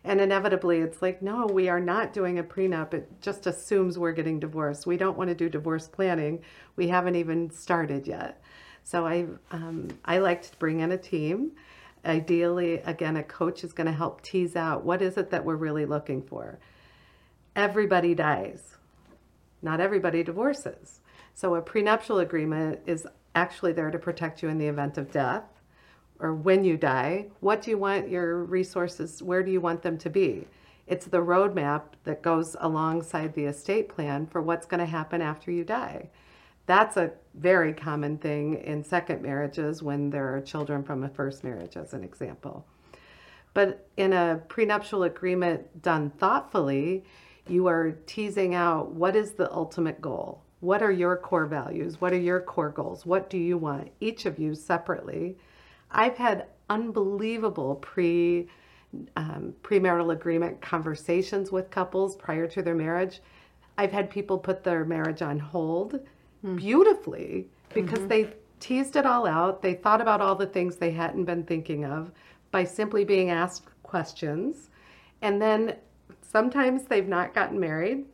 And 0.03 0.21
inevitably, 0.21 0.79
it's 0.79 1.01
like, 1.01 1.21
no, 1.21 1.45
we 1.45 1.67
are 1.67 1.81
not 1.81 2.13
doing 2.13 2.39
a 2.39 2.43
prenup. 2.43 2.93
It 2.93 3.21
just 3.21 3.45
assumes 3.47 3.99
we're 3.99 4.13
getting 4.13 4.39
divorced. 4.39 4.87
We 4.87 4.95
don't 4.95 5.17
want 5.17 5.29
to 5.29 5.35
do 5.35 5.49
divorce 5.49 5.89
planning. 5.89 6.41
We 6.77 6.87
haven't 6.87 7.15
even 7.15 7.51
started 7.51 8.07
yet. 8.07 8.41
So 8.89 9.05
I, 9.05 9.27
um, 9.51 9.89
I 10.03 10.17
like 10.17 10.41
to 10.41 10.57
bring 10.57 10.79
in 10.79 10.91
a 10.91 10.97
team. 10.97 11.51
Ideally, 12.03 12.79
again, 12.79 13.17
a 13.17 13.23
coach 13.23 13.63
is 13.63 13.71
going 13.71 13.85
to 13.85 13.93
help 13.93 14.23
tease 14.23 14.55
out 14.55 14.83
what 14.83 15.03
is 15.03 15.15
it 15.15 15.29
that 15.29 15.45
we're 15.45 15.57
really 15.57 15.85
looking 15.85 16.23
for 16.23 16.57
everybody 17.55 18.15
dies. 18.15 18.77
Not 19.61 19.79
everybody 19.79 20.23
divorces. 20.23 21.01
So 21.35 21.55
a 21.55 21.61
prenuptial 21.61 22.19
agreement 22.19 22.79
is 22.87 23.05
actually 23.35 23.73
there 23.73 23.91
to 23.91 23.99
protect 23.99 24.41
you 24.41 24.49
in 24.49 24.57
the 24.57 24.67
event 24.67 24.97
of 24.97 25.11
death 25.11 25.43
or 26.19 26.33
when 26.33 26.63
you 26.63 26.77
die. 26.77 27.27
What 27.41 27.61
do 27.61 27.69
you 27.69 27.77
want 27.77 28.09
your 28.09 28.43
resources, 28.43 29.21
where 29.21 29.43
do 29.43 29.51
you 29.51 29.61
want 29.61 29.83
them 29.83 29.97
to 29.99 30.09
be? 30.09 30.47
It's 30.87 31.05
the 31.05 31.17
roadmap 31.17 31.83
that 32.05 32.23
goes 32.23 32.55
alongside 32.59 33.35
the 33.35 33.45
estate 33.45 33.89
plan 33.89 34.25
for 34.25 34.41
what's 34.41 34.65
going 34.65 34.79
to 34.79 34.85
happen 34.85 35.21
after 35.21 35.51
you 35.51 35.63
die. 35.63 36.09
That's 36.69 36.97
a 36.97 37.09
very 37.33 37.73
common 37.73 38.19
thing 38.19 38.61
in 38.63 38.83
second 38.83 39.23
marriages 39.23 39.81
when 39.81 40.11
there 40.11 40.35
are 40.35 40.39
children 40.39 40.83
from 40.83 41.03
a 41.03 41.09
first 41.09 41.43
marriage, 41.43 41.75
as 41.75 41.95
an 41.95 42.03
example. 42.03 42.63
But 43.55 43.87
in 43.97 44.13
a 44.13 44.43
prenuptial 44.49 45.01
agreement 45.01 45.81
done 45.81 46.11
thoughtfully, 46.11 47.05
you 47.47 47.65
are 47.65 47.93
teasing 48.05 48.53
out 48.53 48.91
what 48.91 49.15
is 49.15 49.31
the 49.31 49.51
ultimate 49.51 49.99
goal? 49.99 50.43
What 50.59 50.83
are 50.83 50.91
your 50.91 51.17
core 51.17 51.47
values? 51.47 51.99
What 51.99 52.13
are 52.13 52.19
your 52.19 52.39
core 52.39 52.69
goals? 52.69 53.03
What 53.03 53.31
do 53.31 53.39
you 53.39 53.57
want? 53.57 53.89
Each 53.99 54.27
of 54.27 54.37
you 54.37 54.53
separately. 54.53 55.39
I've 55.89 56.17
had 56.17 56.49
unbelievable 56.69 57.77
pre 57.77 58.47
um, 59.15 59.55
premarital 59.63 60.13
agreement 60.13 60.61
conversations 60.61 61.51
with 61.51 61.71
couples 61.71 62.15
prior 62.15 62.45
to 62.45 62.61
their 62.61 62.75
marriage. 62.75 63.21
I've 63.75 63.91
had 63.91 64.11
people 64.11 64.37
put 64.37 64.63
their 64.63 64.85
marriage 64.85 65.23
on 65.23 65.39
hold. 65.39 65.99
Beautifully 66.55 67.47
because 67.73 67.99
mm-hmm. 67.99 68.07
they 68.07 68.33
teased 68.59 68.95
it 68.95 69.05
all 69.05 69.25
out. 69.25 69.61
They 69.61 69.73
thought 69.73 70.01
about 70.01 70.21
all 70.21 70.35
the 70.35 70.47
things 70.47 70.75
they 70.75 70.91
hadn't 70.91 71.25
been 71.25 71.43
thinking 71.43 71.85
of 71.85 72.11
by 72.51 72.63
simply 72.63 73.05
being 73.05 73.29
asked 73.29 73.67
questions. 73.83 74.69
And 75.21 75.41
then 75.41 75.75
sometimes 76.21 76.83
they've 76.83 77.07
not 77.07 77.33
gotten 77.33 77.59
married. 77.59 78.05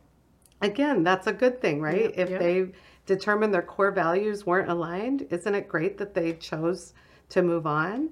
Again, 0.62 1.02
that's 1.02 1.26
a 1.26 1.32
good 1.32 1.60
thing, 1.60 1.80
right? 1.80 2.02
Yep, 2.02 2.12
if 2.16 2.30
yep. 2.30 2.40
they 2.40 2.66
determined 3.04 3.52
their 3.52 3.62
core 3.62 3.90
values 3.90 4.46
weren't 4.46 4.70
aligned, 4.70 5.26
isn't 5.30 5.54
it 5.54 5.68
great 5.68 5.98
that 5.98 6.14
they 6.14 6.32
chose 6.34 6.94
to 7.30 7.42
move 7.42 7.66
on? 7.66 8.10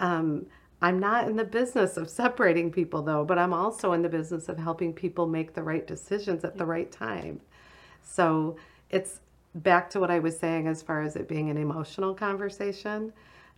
Um, 0.00 0.46
I'm 0.82 0.98
not 0.98 1.28
in 1.28 1.36
the 1.36 1.44
business 1.44 1.96
of 1.96 2.10
separating 2.10 2.70
people 2.70 3.00
though, 3.00 3.24
but 3.24 3.38
I'm 3.38 3.54
also 3.54 3.92
in 3.92 4.02
the 4.02 4.08
business 4.08 4.48
of 4.48 4.58
helping 4.58 4.92
people 4.92 5.26
make 5.26 5.54
the 5.54 5.62
right 5.62 5.86
decisions 5.86 6.44
at 6.44 6.58
the 6.58 6.66
right 6.66 6.90
time. 6.90 7.40
So 8.02 8.56
it's 8.90 9.20
back 9.54 9.88
to 9.90 10.00
what 10.00 10.10
I 10.10 10.18
was 10.18 10.38
saying 10.38 10.66
as 10.66 10.82
far 10.82 11.02
as 11.02 11.16
it 11.16 11.28
being 11.28 11.50
an 11.50 11.56
emotional 11.56 12.14
conversation. 12.14 13.12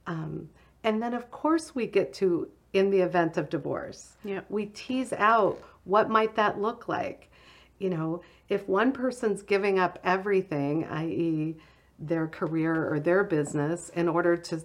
Um, 0.07 0.49
and 0.85 1.03
then, 1.03 1.15
of 1.15 1.31
course, 1.31 1.75
we 1.75 1.87
get 1.87 2.13
to 2.15 2.49
in 2.73 2.91
the 2.91 3.01
event 3.01 3.37
of 3.37 3.49
divorce. 3.49 4.17
Yeah. 4.25 4.41
We 4.49 4.67
tease 4.67 5.13
out 5.15 5.63
what 5.85 6.11
might 6.11 6.35
that 6.37 6.61
look 6.61 6.89
like. 6.89 7.31
You 7.79 7.91
know, 7.91 8.23
if 8.49 8.69
one 8.69 8.93
person's 8.93 9.43
giving 9.43 9.79
up 9.79 9.99
everything, 10.05 10.85
i.e., 10.85 11.57
their 11.99 12.27
career 12.27 12.93
or 12.93 13.01
their 13.01 13.25
business, 13.25 13.91
in 13.91 14.09
order 14.09 14.37
to 14.37 14.63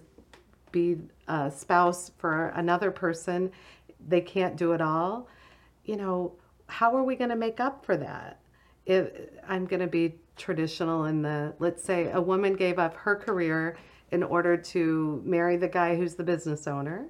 be 0.70 0.98
a 1.28 1.50
spouse 1.50 2.10
for 2.18 2.48
another 2.48 2.90
person, 2.90 3.50
they 4.06 4.20
can't 4.20 4.56
do 4.56 4.72
it 4.72 4.80
all. 4.80 5.28
You 5.84 5.96
know, 5.96 6.34
how 6.66 6.94
are 6.94 7.04
we 7.04 7.16
going 7.16 7.30
to 7.30 7.36
make 7.36 7.60
up 7.60 7.84
for 7.84 7.96
that? 7.96 8.40
If 8.84 9.10
I'm 9.48 9.66
going 9.66 9.80
to 9.80 9.86
be 9.86 10.14
traditional 10.36 11.04
in 11.04 11.22
the, 11.22 11.54
let's 11.58 11.82
say 11.82 12.10
a 12.10 12.20
woman 12.20 12.54
gave 12.54 12.78
up 12.78 12.94
her 12.94 13.16
career 13.16 13.76
in 14.10 14.22
order 14.22 14.56
to 14.56 15.22
marry 15.24 15.56
the 15.56 15.68
guy 15.68 15.96
who's 15.96 16.14
the 16.14 16.24
business 16.24 16.66
owner. 16.66 17.06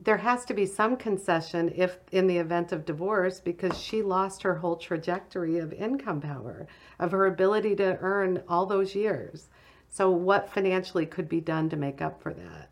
There 0.00 0.16
has 0.16 0.44
to 0.46 0.54
be 0.54 0.66
some 0.66 0.96
concession 0.96 1.72
if 1.74 1.98
in 2.12 2.26
the 2.26 2.38
event 2.38 2.72
of 2.72 2.84
divorce 2.84 3.40
because 3.40 3.76
she 3.80 4.02
lost 4.02 4.42
her 4.42 4.54
whole 4.54 4.76
trajectory 4.76 5.58
of 5.58 5.72
income 5.72 6.20
power 6.20 6.68
of 7.00 7.10
her 7.12 7.26
ability 7.26 7.74
to 7.76 7.98
earn 8.00 8.42
all 8.48 8.66
those 8.66 8.94
years. 8.94 9.48
So 9.88 10.10
what 10.10 10.50
financially 10.50 11.06
could 11.06 11.28
be 11.28 11.40
done 11.40 11.68
to 11.70 11.76
make 11.76 12.00
up 12.00 12.22
for 12.22 12.32
that? 12.32 12.70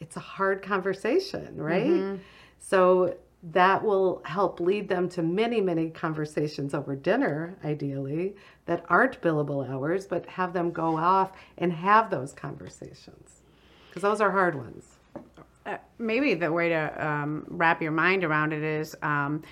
It's 0.00 0.16
a 0.16 0.20
hard 0.20 0.62
conversation 0.62 1.56
right? 1.56 1.86
Mm-hmm. 1.86 2.22
so 2.58 3.16
that 3.52 3.84
will 3.84 4.22
help 4.24 4.58
lead 4.58 4.88
them 4.88 5.08
to 5.08 5.22
many 5.22 5.60
many 5.60 5.90
conversations 5.90 6.72
over 6.72 6.96
dinner 6.96 7.56
ideally 7.64 8.34
that 8.66 8.84
aren't 8.88 9.20
billable 9.20 9.68
hours 9.68 10.06
but 10.06 10.24
have 10.26 10.52
them 10.52 10.70
go 10.70 10.96
off 10.96 11.32
and 11.58 11.72
have 11.72 12.10
those 12.10 12.32
conversations. 12.32 13.42
Because 13.88 14.02
those 14.02 14.20
are 14.20 14.30
hard 14.30 14.54
ones. 14.54 14.86
Uh, 15.66 15.76
maybe 15.98 16.34
the 16.34 16.50
way 16.50 16.68
to 16.68 17.06
um, 17.06 17.44
wrap 17.48 17.80
your 17.80 17.92
mind 17.92 18.24
around 18.24 18.52
it 18.52 18.62
is 18.62 18.96
um, 19.02 19.42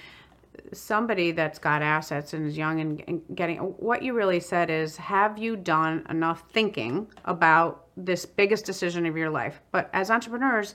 somebody 0.73 1.33
that's 1.33 1.59
got 1.59 1.81
assets 1.83 2.33
and 2.33 2.47
is 2.47 2.57
young 2.57 2.81
and, 2.81 3.03
and, 3.07 3.23
getting 3.35 3.59
what 3.59 4.03
you 4.03 4.13
really 4.13 4.41
said 4.41 4.69
is 4.69 4.97
have 4.97 5.39
you 5.39 5.57
done 5.57 6.05
enough 6.11 6.45
thinking 6.53 7.07
about 7.25 7.87
this 7.97 8.27
biggest 8.27 8.65
decision 8.65 9.07
of 9.07 9.17
your 9.17 9.31
life? 9.31 9.61
But 9.71 9.89
as 9.93 10.11
entrepreneurs 10.11 10.75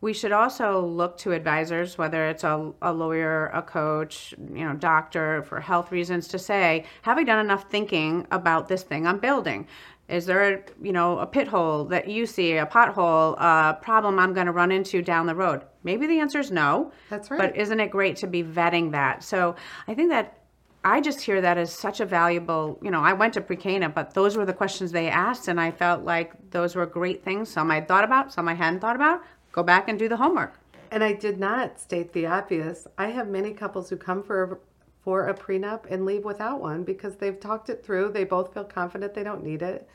we 0.00 0.12
should 0.12 0.32
also 0.32 0.84
look 0.84 1.16
to 1.18 1.32
advisors 1.32 1.98
whether 1.98 2.28
it's 2.28 2.44
a, 2.44 2.72
a 2.82 2.92
lawyer 2.92 3.46
a 3.48 3.62
coach 3.62 4.34
you 4.52 4.64
know 4.64 4.74
doctor 4.74 5.42
for 5.42 5.60
health 5.60 5.90
reasons 5.90 6.28
to 6.28 6.38
say 6.38 6.84
have 7.02 7.18
i 7.18 7.24
done 7.24 7.44
enough 7.44 7.70
thinking 7.70 8.26
about 8.30 8.68
this 8.68 8.82
thing 8.82 9.06
i'm 9.06 9.18
building 9.18 9.66
is 10.08 10.24
there, 10.26 10.54
a, 10.54 10.62
you 10.80 10.92
know, 10.92 11.18
a 11.18 11.26
pit 11.26 11.48
hole 11.48 11.84
that 11.86 12.08
you 12.08 12.26
see, 12.26 12.56
a 12.56 12.66
pothole, 12.66 13.34
a 13.38 13.74
problem 13.82 14.18
I'm 14.18 14.34
going 14.34 14.46
to 14.46 14.52
run 14.52 14.70
into 14.70 15.02
down 15.02 15.26
the 15.26 15.34
road? 15.34 15.62
Maybe 15.82 16.06
the 16.06 16.20
answer 16.20 16.38
is 16.38 16.52
no. 16.52 16.92
That's 17.10 17.28
right. 17.30 17.38
But 17.38 17.56
isn't 17.56 17.80
it 17.80 17.90
great 17.90 18.16
to 18.16 18.28
be 18.28 18.44
vetting 18.44 18.92
that? 18.92 19.24
So 19.24 19.56
I 19.88 19.94
think 19.94 20.10
that 20.10 20.38
I 20.84 21.00
just 21.00 21.20
hear 21.20 21.40
that 21.40 21.58
as 21.58 21.72
such 21.72 21.98
a 21.98 22.06
valuable, 22.06 22.78
you 22.80 22.92
know, 22.92 23.00
I 23.00 23.12
went 23.12 23.34
to 23.34 23.40
Precana, 23.40 23.92
but 23.92 24.14
those 24.14 24.36
were 24.36 24.46
the 24.46 24.52
questions 24.52 24.92
they 24.92 25.08
asked, 25.08 25.48
and 25.48 25.60
I 25.60 25.72
felt 25.72 26.04
like 26.04 26.32
those 26.52 26.76
were 26.76 26.86
great 26.86 27.24
things. 27.24 27.48
Some 27.48 27.72
I'd 27.72 27.88
thought 27.88 28.04
about, 28.04 28.32
some 28.32 28.46
I 28.46 28.54
hadn't 28.54 28.78
thought 28.78 28.94
about. 28.94 29.22
Go 29.56 29.62
back 29.62 29.88
and 29.88 29.98
do 29.98 30.06
the 30.06 30.18
homework. 30.18 30.60
And 30.90 31.02
I 31.02 31.14
did 31.14 31.40
not 31.40 31.80
state 31.80 32.12
the 32.12 32.26
obvious. 32.26 32.86
I 32.98 33.08
have 33.08 33.26
many 33.26 33.52
couples 33.54 33.88
who 33.88 33.96
come 33.96 34.22
for 34.22 34.60
for 35.02 35.28
a 35.28 35.34
prenup 35.34 35.84
and 35.88 36.04
leave 36.04 36.24
without 36.24 36.60
one 36.60 36.82
because 36.82 37.14
they've 37.16 37.38
talked 37.38 37.70
it 37.70 37.84
through. 37.84 38.10
They 38.10 38.24
both 38.24 38.52
feel 38.52 38.64
confident 38.64 39.14
they 39.14 39.22
don't 39.22 39.44
need 39.44 39.62
it. 39.62 39.88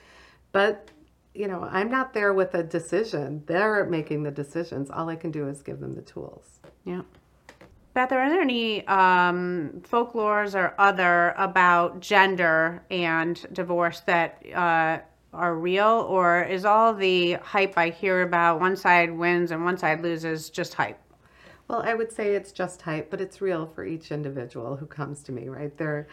But, 0.54 0.90
you 1.34 1.50
know, 1.50 1.68
I'm 1.70 1.92
not 1.92 2.14
there 2.14 2.34
with 2.34 2.56
a 2.56 2.64
decision. 2.64 3.44
They're 3.46 3.86
making 3.86 4.24
the 4.24 4.32
decisions. 4.32 4.90
All 4.90 5.10
I 5.10 5.18
can 5.18 5.30
do 5.30 5.50
is 5.50 5.62
give 5.62 5.82
them 5.82 5.96
the 5.96 6.02
tools. 6.02 6.62
Yeah. 6.86 7.02
Beth, 7.94 8.14
are 8.14 8.30
there 8.30 8.42
any 8.42 8.88
um, 8.88 9.82
folklores 9.84 10.56
or 10.56 10.74
other 10.78 11.34
about 11.38 12.00
gender 12.00 12.82
and 12.90 13.46
divorce 13.52 14.00
that 14.02 14.42
uh, 14.56 15.00
are 15.34 15.56
real, 15.56 16.06
or 16.10 16.44
is 16.44 16.66
all 16.66 16.94
the 16.94 17.34
hype 17.34 17.78
I 17.78 17.90
hear 17.90 18.22
about 18.22 18.60
one 18.60 18.76
side 18.76 19.12
wins 19.12 19.52
and 19.52 19.64
one 19.64 19.78
side 19.78 20.02
loses 20.02 20.50
just 20.50 20.74
hype? 20.74 21.00
Well, 21.68 21.82
I 21.84 21.94
would 21.94 22.12
say 22.12 22.36
it's 22.36 22.52
just 22.52 22.82
hype, 22.82 23.10
but 23.10 23.22
it's 23.22 23.40
real 23.40 23.66
for 23.66 23.86
each 23.86 24.12
individual 24.12 24.76
who 24.76 24.86
comes 24.86 25.24
to 25.24 25.32
me, 25.32 25.48
right? 25.48 25.76
They're, 25.78 26.08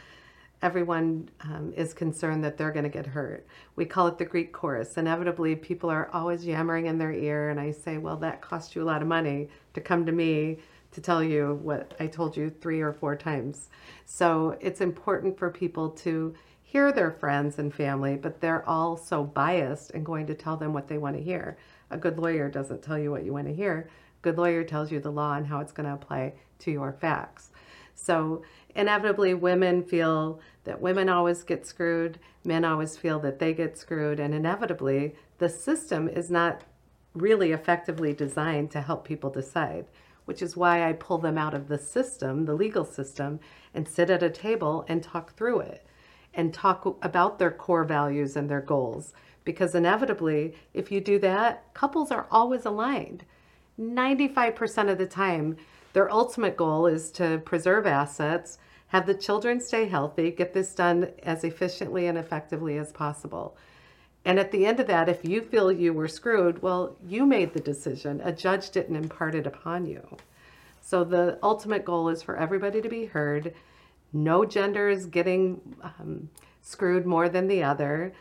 everyone 0.62 1.31
um, 1.40 1.72
is 1.76 1.92
concerned 1.92 2.44
that 2.44 2.57
they're 2.57 2.70
going 2.70 2.85
to 2.85 2.88
get 2.88 3.07
hurt. 3.07 3.44
We 3.74 3.85
call 3.85 4.07
it 4.07 4.18
the 4.18 4.24
Greek 4.24 4.52
chorus. 4.52 4.96
Inevitably, 4.96 5.57
people 5.57 5.90
are 5.90 6.11
always 6.12 6.46
yammering 6.46 6.87
in 6.87 6.98
their 6.98 7.12
ear, 7.12 7.50
and 7.50 7.59
I 7.59 7.72
say, 7.72 7.98
well, 7.98 8.16
that 8.18 8.40
cost 8.40 8.76
you 8.76 8.83
a 8.83 8.85
lot 8.85 9.02
of 9.02 9.09
money 9.09 9.48
to 9.74 9.81
come 9.81 10.07
to 10.07 10.12
me 10.12 10.59
to 10.92 11.00
tell 11.00 11.24
you 11.24 11.59
what 11.62 11.94
I 11.98 12.07
told 12.07 12.37
you 12.37 12.50
three 12.50 12.81
or 12.81 12.92
four 12.92 13.16
times. 13.16 13.68
So 14.07 14.57
it's 14.61 14.81
important 14.81 15.37
for 15.38 15.50
people 15.50 15.90
to 15.90 16.35
hear 16.68 16.92
their 16.92 17.11
friends 17.11 17.59
and 17.59 17.72
family, 17.72 18.14
but 18.14 18.42
they're 18.42 18.68
all 18.68 18.94
so 18.94 19.24
biased 19.24 19.90
and 19.92 20.04
going 20.04 20.26
to 20.26 20.35
tell 20.35 20.54
them 20.54 20.74
what 20.74 20.87
they 20.87 20.98
want 20.98 21.16
to 21.16 21.22
hear. 21.22 21.57
A 21.90 21.96
good 21.96 22.18
lawyer 22.18 22.50
doesn't 22.50 22.83
tell 22.83 22.98
you 22.98 23.11
what 23.11 23.24
you 23.24 23.33
want 23.33 23.46
to 23.46 23.54
hear 23.54 23.88
A 23.88 24.22
good 24.22 24.37
lawyer 24.37 24.62
tells 24.64 24.92
you 24.92 25.00
the 25.00 25.11
law 25.11 25.33
and 25.33 25.46
how 25.46 25.61
it's 25.61 25.72
going 25.72 25.88
to 25.88 25.94
apply 25.94 26.35
to 26.59 26.70
your 26.70 26.92
facts. 26.92 27.52
So 27.94 28.42
inevitably, 28.74 29.33
women 29.33 29.83
feel 29.83 30.40
that 30.64 30.83
women 30.83 31.09
always 31.09 31.42
get 31.42 31.66
screwed, 31.66 32.18
men 32.44 32.66
always 32.66 32.98
feel 32.98 33.18
that 33.20 33.38
they 33.38 33.54
get 33.54 33.78
screwed, 33.78 34.20
and 34.20 34.35
inevitably, 34.35 35.14
the 35.38 35.48
system 35.48 36.07
is 36.07 36.31
not 36.31 36.64
really 37.14 37.52
effectively 37.52 38.12
designed 38.12 38.70
to 38.72 38.83
help 38.83 39.07
people 39.07 39.31
decide, 39.31 39.87
which 40.26 40.42
is 40.42 40.54
why 40.54 40.87
I 40.87 40.92
pull 40.92 41.16
them 41.16 41.38
out 41.38 41.54
of 41.54 41.68
the 41.68 41.78
system, 41.78 42.44
the 42.44 42.52
legal 42.54 42.85
system, 42.85 43.40
and 43.72 43.88
sit 43.88 44.11
at 44.11 44.22
a 44.22 44.28
table 44.28 44.85
and 44.87 45.02
talk 45.02 45.35
through 45.35 45.61
it 45.61 45.87
and 46.38 46.55
talk 46.55 46.96
about 47.03 47.38
their 47.38 47.51
core 47.51 47.85
values 47.85 48.37
and 48.37 48.48
their 48.48 48.61
goals. 48.61 49.12
Because 49.44 49.74
inevitably, 49.74 50.55
if 50.72 50.92
you 50.92 51.01
do 51.01 51.18
that, 51.18 51.74
couples 51.74 52.12
are 52.12 52.29
always 52.31 52.64
aligned. 52.64 53.24
95% 53.79 54.88
of 54.88 54.98
the 54.98 55.07
time, 55.07 55.57
their 55.92 56.11
ultimate 56.11 56.57
goal 56.57 56.87
is 56.87 57.11
to 57.12 57.42
preserve 57.44 57.87
assets, 57.87 58.59
have 58.88 59.05
the 59.05 59.14
children 59.14 59.61
stay 59.61 59.87
healthy, 59.87 60.31
get 60.31 60.55
this 60.55 60.74
done 60.74 61.11
as 61.24 61.42
efficiently 61.42 62.07
and 62.07 62.16
effectively 62.16 62.79
as 62.79 62.92
possible. 62.92 63.57
And 64.24 64.38
at 64.38 64.53
the 64.53 64.64
end 64.64 64.79
of 64.79 64.87
that, 64.87 65.09
if 65.09 65.24
you 65.24 65.42
feel 65.42 65.72
you 65.72 65.92
were 65.92 66.09
screwed, 66.09 66.62
well, 66.62 66.96
you 67.05 67.27
made 67.27 67.53
the 67.53 67.61
decision. 67.61 68.20
A 68.22 68.33
judge 68.33 68.70
didn't 68.70 68.96
impart 68.96 69.35
it 69.35 69.46
upon 69.46 69.87
you. 69.87 70.16
So 70.81 71.03
the 71.03 71.38
ultimate 71.42 71.85
goal 71.85 72.09
is 72.09 72.22
for 72.22 72.37
everybody 72.37 72.81
to 72.81 72.88
be 72.88 73.07
heard. 73.07 73.55
No 74.12 74.44
gender 74.44 74.88
is 74.88 75.07
getting 75.07 75.77
um, 75.83 76.31
screwed 76.62 77.07
more 77.07 77.29
than 77.29 77.49
the 77.49 77.62
other. 77.62 78.12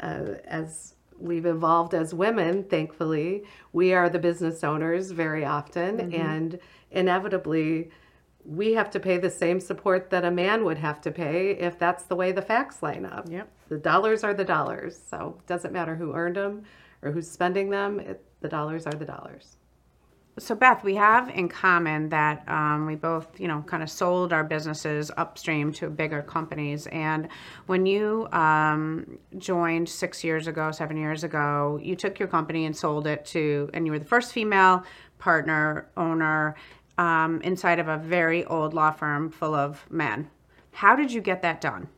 Uh, 0.00 0.36
as 0.44 0.94
we've 1.18 1.46
evolved 1.46 1.94
as 1.94 2.12
women, 2.12 2.64
thankfully. 2.64 3.44
We 3.72 3.94
are 3.94 4.08
the 4.08 4.18
business 4.18 4.64
owners 4.64 5.12
very 5.12 5.44
often, 5.44 5.98
mm-hmm. 5.98 6.20
and 6.20 6.58
inevitably, 6.90 7.90
we 8.44 8.72
have 8.72 8.90
to 8.90 9.00
pay 9.00 9.18
the 9.18 9.30
same 9.30 9.60
support 9.60 10.10
that 10.10 10.24
a 10.24 10.30
man 10.30 10.64
would 10.64 10.78
have 10.78 11.00
to 11.02 11.12
pay 11.12 11.52
if 11.52 11.78
that's 11.78 12.04
the 12.04 12.16
way 12.16 12.32
the 12.32 12.42
facts 12.42 12.82
line 12.82 13.06
up. 13.06 13.26
Yep. 13.30 13.48
The 13.68 13.78
dollars 13.78 14.24
are 14.24 14.34
the 14.34 14.44
dollars. 14.44 15.00
So 15.08 15.36
it 15.38 15.46
doesn't 15.46 15.72
matter 15.72 15.94
who 15.94 16.12
earned 16.12 16.36
them 16.36 16.64
or 17.02 17.12
who's 17.12 17.30
spending 17.30 17.70
them, 17.70 18.00
it, 18.00 18.24
the 18.40 18.48
dollars 18.48 18.86
are 18.86 18.92
the 18.92 19.04
dollars. 19.04 19.56
So 20.38 20.54
Beth, 20.54 20.82
we 20.82 20.94
have 20.94 21.28
in 21.28 21.50
common 21.50 22.08
that 22.08 22.48
um, 22.48 22.86
we 22.86 22.94
both, 22.94 23.38
you 23.38 23.48
know, 23.48 23.62
kind 23.66 23.82
of 23.82 23.90
sold 23.90 24.32
our 24.32 24.42
businesses 24.42 25.10
upstream 25.18 25.74
to 25.74 25.90
bigger 25.90 26.22
companies. 26.22 26.86
And 26.86 27.28
when 27.66 27.84
you 27.84 28.28
um, 28.32 29.18
joined 29.36 29.90
six 29.90 30.24
years 30.24 30.46
ago, 30.46 30.72
seven 30.72 30.96
years 30.96 31.22
ago, 31.22 31.78
you 31.82 31.96
took 31.96 32.18
your 32.18 32.28
company 32.28 32.64
and 32.64 32.74
sold 32.74 33.06
it 33.06 33.26
to, 33.26 33.68
and 33.74 33.84
you 33.84 33.92
were 33.92 33.98
the 33.98 34.06
first 34.06 34.32
female 34.32 34.84
partner 35.18 35.90
owner 35.98 36.56
um, 36.96 37.42
inside 37.42 37.78
of 37.78 37.88
a 37.88 37.98
very 37.98 38.42
old 38.46 38.72
law 38.72 38.90
firm 38.90 39.30
full 39.30 39.54
of 39.54 39.84
men. 39.90 40.30
How 40.70 40.96
did 40.96 41.12
you 41.12 41.20
get 41.20 41.42
that 41.42 41.60
done? 41.60 41.88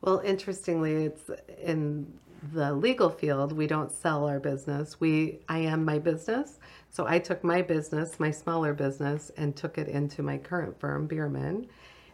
Well, 0.00 0.22
interestingly, 0.24 1.04
it's 1.04 1.30
in 1.62 2.10
the 2.54 2.72
legal 2.72 3.10
field. 3.10 3.52
We 3.52 3.66
don't 3.66 3.92
sell 3.92 4.24
our 4.24 4.40
business. 4.40 4.98
We, 4.98 5.40
I 5.46 5.58
am 5.58 5.84
my 5.84 5.98
business. 5.98 6.58
So 6.90 7.06
I 7.06 7.20
took 7.20 7.44
my 7.44 7.62
business, 7.62 8.18
my 8.18 8.32
smaller 8.32 8.74
business, 8.74 9.30
and 9.36 9.54
took 9.54 9.78
it 9.78 9.88
into 9.88 10.22
my 10.22 10.38
current 10.38 10.78
firm, 10.80 11.08
Beermann, 11.08 11.66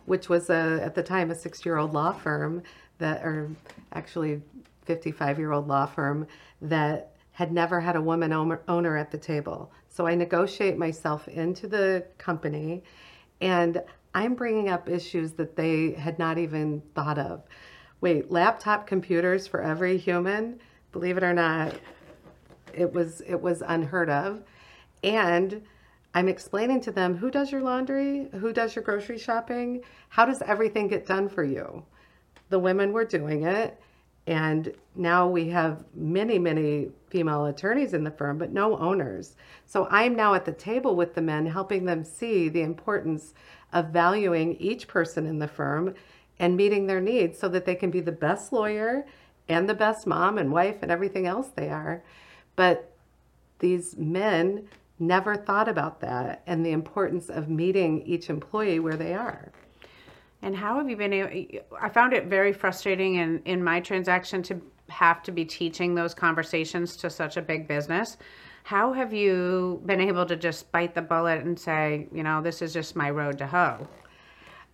which 0.05 0.29
was 0.29 0.51
a, 0.51 0.81
at 0.83 0.95
the 0.95 1.03
time 1.03 1.31
a 1.31 1.35
six-year-old 1.35 1.95
law 1.95 2.13
firm 2.13 2.63
that, 2.99 3.25
or 3.25 3.51
actually 3.93 4.43
55-year-old 4.87 5.67
law 5.67 5.87
firm 5.87 6.27
that 6.61 7.13
had 7.33 7.53
never 7.53 7.81
had 7.81 7.97
a 7.97 8.01
woman 8.01 8.33
owner 8.33 8.97
at 8.97 9.11
the 9.11 9.19
table. 9.19 9.73
So 9.89 10.07
I 10.07 10.15
negotiate 10.15 10.77
myself 10.77 11.27
into 11.27 11.67
the 11.67 12.07
company, 12.19 12.83
and 13.41 13.83
I'm 14.15 14.35
bringing 14.35 14.69
up 14.69 14.89
issues 14.89 15.33
that 15.33 15.57
they 15.57 15.93
had 15.93 16.19
not 16.19 16.37
even 16.37 16.83
thought 16.95 17.19
of. 17.19 17.43
Wait, 18.03 18.31
laptop 18.31 18.87
computers 18.87 19.47
for 19.47 19.63
every 19.63 19.97
human? 19.97 20.61
Believe 20.93 21.17
it 21.17 21.25
or 21.25 21.33
not, 21.33 21.75
it 22.75 22.93
was 22.93 23.23
it 23.23 23.41
was 23.41 23.63
unheard 23.67 24.11
of. 24.11 24.43
And 25.07 25.63
I'm 26.15 26.29
explaining 26.29 26.81
to 26.83 26.91
them 26.91 27.17
who 27.17 27.31
does 27.31 27.53
your 27.53 27.63
laundry, 27.63 28.29
who 28.33 28.53
does 28.53 28.75
your 28.75 28.83
grocery 28.83 29.19
shopping, 29.19 29.83
how 30.09 30.27
does 30.27 30.43
everything 30.43 30.89
get 30.89 31.07
done 31.07 31.29
for 31.29 31.45
you. 31.45 31.85
The 32.49 32.59
women 32.59 32.93
were 32.93 33.05
doing 33.05 33.45
it, 33.45 33.81
and 34.27 34.73
now 34.97 35.29
we 35.29 35.49
have 35.51 35.85
many, 35.95 36.39
many 36.41 36.91
female 37.09 37.47
attorneys 37.47 37.95
in 37.95 38.03
the 38.03 38.11
firm, 38.11 38.39
but 38.39 38.53
no 38.53 38.77
owners. 38.79 39.37
So 39.65 39.87
I'm 39.91 40.17
now 40.17 40.35
at 40.35 40.45
the 40.45 40.53
table 40.53 40.97
with 40.97 41.15
the 41.15 41.23
men, 41.23 41.47
helping 41.47 41.85
them 41.85 42.03
see 42.03 42.49
the 42.49 42.63
importance 42.63 43.33
of 43.73 43.91
valuing 43.91 44.57
each 44.57 44.89
person 44.89 45.27
in 45.27 45.39
the 45.39 45.47
firm 45.47 45.95
and 46.41 46.57
meeting 46.57 46.87
their 46.87 47.01
needs 47.01 47.39
so 47.39 47.49
that 47.51 47.65
they 47.65 47.77
can 47.77 47.91
be 47.91 48.01
the 48.01 48.11
best 48.11 48.53
lawyer 48.53 49.07
and 49.49 49.69
the 49.69 49.75
best 49.75 50.07
mom 50.07 50.39
and 50.39 50.51
wife 50.51 50.79
and 50.83 50.91
everything 50.91 51.27
else 51.27 51.49
they 51.55 51.69
are. 51.69 52.03
But 52.57 52.91
these 53.61 53.97
men 53.97 54.69
never 54.99 55.37
thought 55.37 55.69
about 55.69 56.01
that 56.01 56.43
and 56.47 56.65
the 56.65 56.73
importance 56.73 57.29
of 57.29 57.49
meeting 57.49 58.03
each 58.07 58.31
employee 58.31 58.81
where 58.81 58.97
they 58.97 59.15
are. 59.15 59.53
And 60.43 60.55
how 60.55 60.79
have 60.79 60.89
you 60.89 60.97
been 60.97 61.13
able? 61.13 61.61
I 61.81 61.89
found 61.89 62.13
it 62.13 62.27
very 62.27 62.53
frustrating 62.53 63.17
in, 63.17 63.41
in 63.45 63.65
my 63.65 63.81
transaction 63.81 64.43
to 64.45 64.61
have 64.89 65.23
to 65.25 65.33
be 65.33 65.45
teaching 65.45 65.95
those 65.95 66.15
conversations 66.15 66.97
to 66.99 67.11
such 67.11 67.37
a 67.37 67.43
big 67.43 67.67
business. 67.67 68.17
How 68.63 68.93
have 68.93 69.13
you 69.13 69.83
been 69.87 70.01
able 70.01 70.27
to 70.27 70.37
just 70.37 70.71
bite 70.73 70.95
the 70.95 71.03
bullet 71.03 71.45
and 71.45 71.59
say, 71.59 72.09
you 72.13 72.23
know, 72.23 72.43
this 72.43 72.63
is 72.63 72.73
just 72.73 72.97
my 72.97 73.11
road 73.11 73.39
to 73.39 73.47
hoe? 73.47 73.89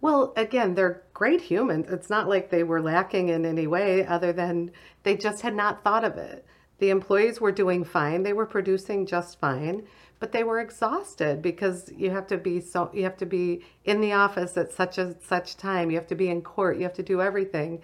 Well, 0.00 0.32
again, 0.36 0.74
they're 0.74 1.02
great 1.14 1.40
humans. 1.40 1.86
It's 1.88 2.10
not 2.10 2.28
like 2.28 2.50
they 2.50 2.64
were 2.64 2.82
lacking 2.82 3.28
in 3.28 3.46
any 3.46 3.66
way 3.66 4.04
other 4.04 4.32
than 4.32 4.72
they 5.04 5.16
just 5.16 5.42
had 5.42 5.54
not 5.54 5.84
thought 5.84 6.04
of 6.04 6.16
it. 6.16 6.44
The 6.78 6.90
employees 6.90 7.40
were 7.40 7.52
doing 7.52 7.84
fine, 7.84 8.24
they 8.24 8.32
were 8.32 8.46
producing 8.46 9.06
just 9.06 9.38
fine 9.38 9.86
but 10.22 10.30
they 10.30 10.44
were 10.44 10.60
exhausted 10.60 11.42
because 11.42 11.90
you 11.96 12.08
have 12.12 12.28
to 12.28 12.38
be 12.38 12.60
so 12.60 12.88
you 12.94 13.02
have 13.02 13.16
to 13.16 13.26
be 13.26 13.64
in 13.84 14.00
the 14.00 14.12
office 14.12 14.56
at 14.56 14.70
such 14.70 14.96
a 14.96 15.16
such 15.20 15.56
time. 15.56 15.90
You 15.90 15.96
have 15.96 16.06
to 16.06 16.14
be 16.14 16.28
in 16.28 16.42
court. 16.42 16.76
You 16.76 16.84
have 16.84 16.94
to 16.94 17.02
do 17.02 17.20
everything. 17.20 17.82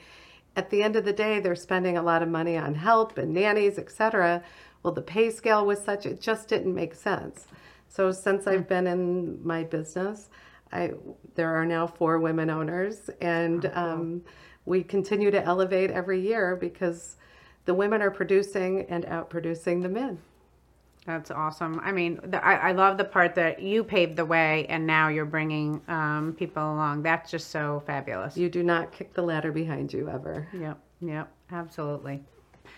At 0.54 0.70
the 0.70 0.84
end 0.84 0.94
of 0.94 1.04
the 1.04 1.12
day 1.12 1.40
they're 1.40 1.56
spending 1.56 1.96
a 1.96 2.02
lot 2.02 2.22
of 2.22 2.28
money 2.28 2.56
on 2.56 2.76
help 2.76 3.18
and 3.18 3.34
nannies 3.34 3.76
etc 3.76 4.44
well 4.84 4.92
the 4.92 5.02
pay 5.02 5.30
scale 5.30 5.66
was 5.66 5.82
such 5.82 6.06
it 6.06 6.20
just 6.20 6.46
didn't 6.46 6.76
make 6.76 6.94
sense. 6.94 7.48
So 7.88 8.12
since 8.12 8.46
i've 8.46 8.68
been 8.68 8.86
in 8.86 9.44
my 9.44 9.64
business 9.64 10.28
i 10.70 10.92
there 11.34 11.52
are 11.56 11.66
now 11.66 11.88
four 11.88 12.20
women 12.20 12.50
owners 12.50 13.10
and 13.20 13.66
oh, 13.66 13.72
um, 13.74 14.22
we 14.64 14.84
continue 14.84 15.32
to 15.32 15.42
elevate 15.42 15.90
every 15.90 16.20
year 16.20 16.54
because 16.54 17.16
the 17.64 17.74
women 17.74 18.00
are 18.00 18.12
producing 18.12 18.82
and 18.88 19.04
outproducing 19.06 19.82
the 19.82 19.88
men 19.88 20.20
that's 21.08 21.30
awesome. 21.30 21.80
I 21.82 21.90
mean, 21.90 22.20
the, 22.22 22.44
I, 22.44 22.68
I 22.68 22.72
love 22.72 22.98
the 22.98 23.04
part 23.04 23.34
that 23.36 23.62
you 23.62 23.82
paved 23.82 24.16
the 24.16 24.26
way 24.26 24.66
and 24.68 24.86
now 24.86 25.08
you're 25.08 25.24
bringing 25.24 25.80
um, 25.88 26.34
people 26.38 26.62
along. 26.62 27.02
That's 27.02 27.30
just 27.30 27.50
so 27.50 27.82
fabulous. 27.86 28.36
You 28.36 28.50
do 28.50 28.62
not 28.62 28.92
kick 28.92 29.14
the 29.14 29.22
ladder 29.22 29.50
behind 29.50 29.90
you 29.90 30.10
ever. 30.10 30.46
Yep, 30.52 30.78
yep, 31.00 31.32
absolutely. 31.50 32.22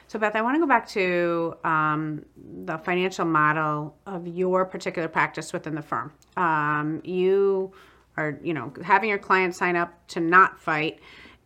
So, 0.06 0.16
Beth, 0.20 0.36
I 0.36 0.42
want 0.42 0.54
to 0.54 0.60
go 0.60 0.66
back 0.66 0.88
to 0.90 1.56
um, 1.64 2.24
the 2.64 2.78
financial 2.78 3.24
model 3.24 3.96
of 4.06 4.28
your 4.28 4.64
particular 4.64 5.08
practice 5.08 5.52
within 5.52 5.74
the 5.74 5.82
firm. 5.82 6.12
Um, 6.36 7.00
you 7.04 7.72
are, 8.16 8.38
you 8.44 8.54
know, 8.54 8.72
having 8.84 9.08
your 9.08 9.18
clients 9.18 9.58
sign 9.58 9.74
up 9.74 10.06
to 10.08 10.20
not 10.20 10.60
fight, 10.60 11.00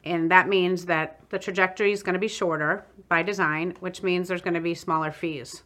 and 0.04 0.30
that 0.30 0.48
means 0.48 0.84
that 0.86 1.20
the 1.30 1.38
trajectory 1.38 1.92
is 1.92 2.02
going 2.02 2.12
to 2.12 2.18
be 2.18 2.28
shorter 2.28 2.84
by 3.08 3.22
design, 3.22 3.74
which 3.80 4.02
means 4.02 4.28
there's 4.28 4.42
going 4.42 4.54
to 4.54 4.60
be 4.60 4.74
smaller 4.74 5.10
fees. 5.10 5.62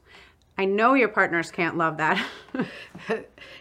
I 0.59 0.64
know 0.64 0.94
your 0.94 1.09
partners 1.09 1.53
can't 1.53 1.77
love 1.77 1.97
that. 1.99 2.27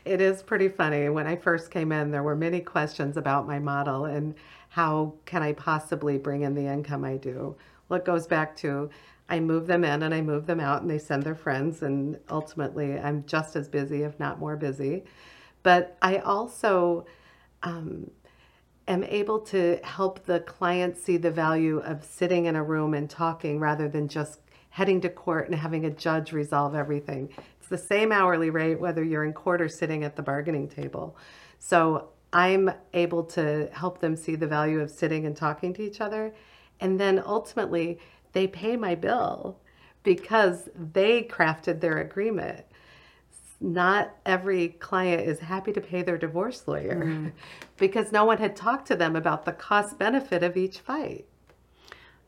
it 0.05 0.19
is 0.19 0.41
pretty 0.41 0.67
funny. 0.67 1.09
When 1.09 1.27
I 1.27 1.35
first 1.35 1.69
came 1.69 1.91
in, 1.91 2.09
there 2.09 2.23
were 2.23 2.35
many 2.35 2.59
questions 2.59 3.17
about 3.17 3.45
my 3.45 3.59
model 3.59 4.05
and 4.05 4.33
how 4.69 5.13
can 5.25 5.43
I 5.43 5.53
possibly 5.53 6.17
bring 6.17 6.41
in 6.41 6.55
the 6.55 6.65
income 6.65 7.05
I 7.05 7.17
do. 7.17 7.55
Well, 7.87 7.99
it 7.99 8.05
goes 8.05 8.25
back 8.25 8.55
to 8.57 8.89
I 9.29 9.39
move 9.39 9.67
them 9.67 9.83
in 9.83 10.03
and 10.03 10.13
I 10.13 10.21
move 10.21 10.47
them 10.47 10.59
out 10.59 10.81
and 10.81 10.89
they 10.89 10.97
send 10.97 11.23
their 11.23 11.35
friends, 11.35 11.83
and 11.83 12.17
ultimately 12.29 12.97
I'm 12.97 13.25
just 13.25 13.55
as 13.55 13.67
busy, 13.67 14.03
if 14.03 14.19
not 14.19 14.39
more 14.39 14.55
busy. 14.55 15.03
But 15.63 15.97
I 16.01 16.17
also 16.17 17.05
um, 17.61 18.09
am 18.87 19.03
able 19.03 19.39
to 19.39 19.79
help 19.83 20.25
the 20.25 20.39
client 20.39 20.97
see 20.97 21.17
the 21.17 21.31
value 21.31 21.79
of 21.79 22.03
sitting 22.03 22.45
in 22.45 22.55
a 22.55 22.63
room 22.63 22.93
and 22.93 23.09
talking 23.09 23.59
rather 23.59 23.87
than 23.89 24.07
just 24.07 24.39
heading 24.77 25.01
to 25.01 25.09
court 25.09 25.47
and 25.47 25.55
having 25.55 25.85
a 25.85 25.89
judge 25.89 26.31
resolve 26.31 26.75
everything. 26.75 27.27
It's 27.59 27.67
the 27.67 27.79
same 27.79 28.11
hourly 28.11 28.51
rate 28.51 28.79
whether 28.79 29.03
you're 29.03 29.25
in 29.25 29.33
court 29.33 29.59
or 29.59 29.67
sitting 29.67 30.03
at 30.03 30.15
the 30.15 30.21
bargaining 30.21 30.67
table. 30.67 31.17
So 31.57 32.09
I'm 32.31 32.69
able 32.93 33.23
to 33.23 33.69
help 33.73 34.01
them 34.01 34.15
see 34.15 34.35
the 34.35 34.45
value 34.45 34.79
of 34.79 34.91
sitting 34.91 35.25
and 35.25 35.35
talking 35.35 35.73
to 35.73 35.81
each 35.81 35.99
other. 35.99 36.31
And 36.79 36.99
then 36.99 37.23
ultimately, 37.25 37.97
they 38.33 38.45
pay 38.45 38.77
my 38.77 38.93
bill 38.93 39.57
because 40.03 40.69
they 40.75 41.23
crafted 41.23 41.81
their 41.81 41.97
agreement. 41.97 42.63
Not 43.59 44.15
every 44.27 44.67
client 44.67 45.27
is 45.27 45.39
happy 45.39 45.73
to 45.73 45.81
pay 45.81 46.03
their 46.03 46.19
divorce 46.19 46.67
lawyer 46.67 47.03
mm-hmm. 47.03 47.29
because 47.77 48.11
no 48.11 48.25
one 48.25 48.37
had 48.37 48.55
talked 48.55 48.85
to 48.89 48.95
them 48.95 49.15
about 49.15 49.43
the 49.43 49.53
cost 49.53 49.97
benefit 49.97 50.43
of 50.43 50.55
each 50.55 50.77
fight. 50.77 51.25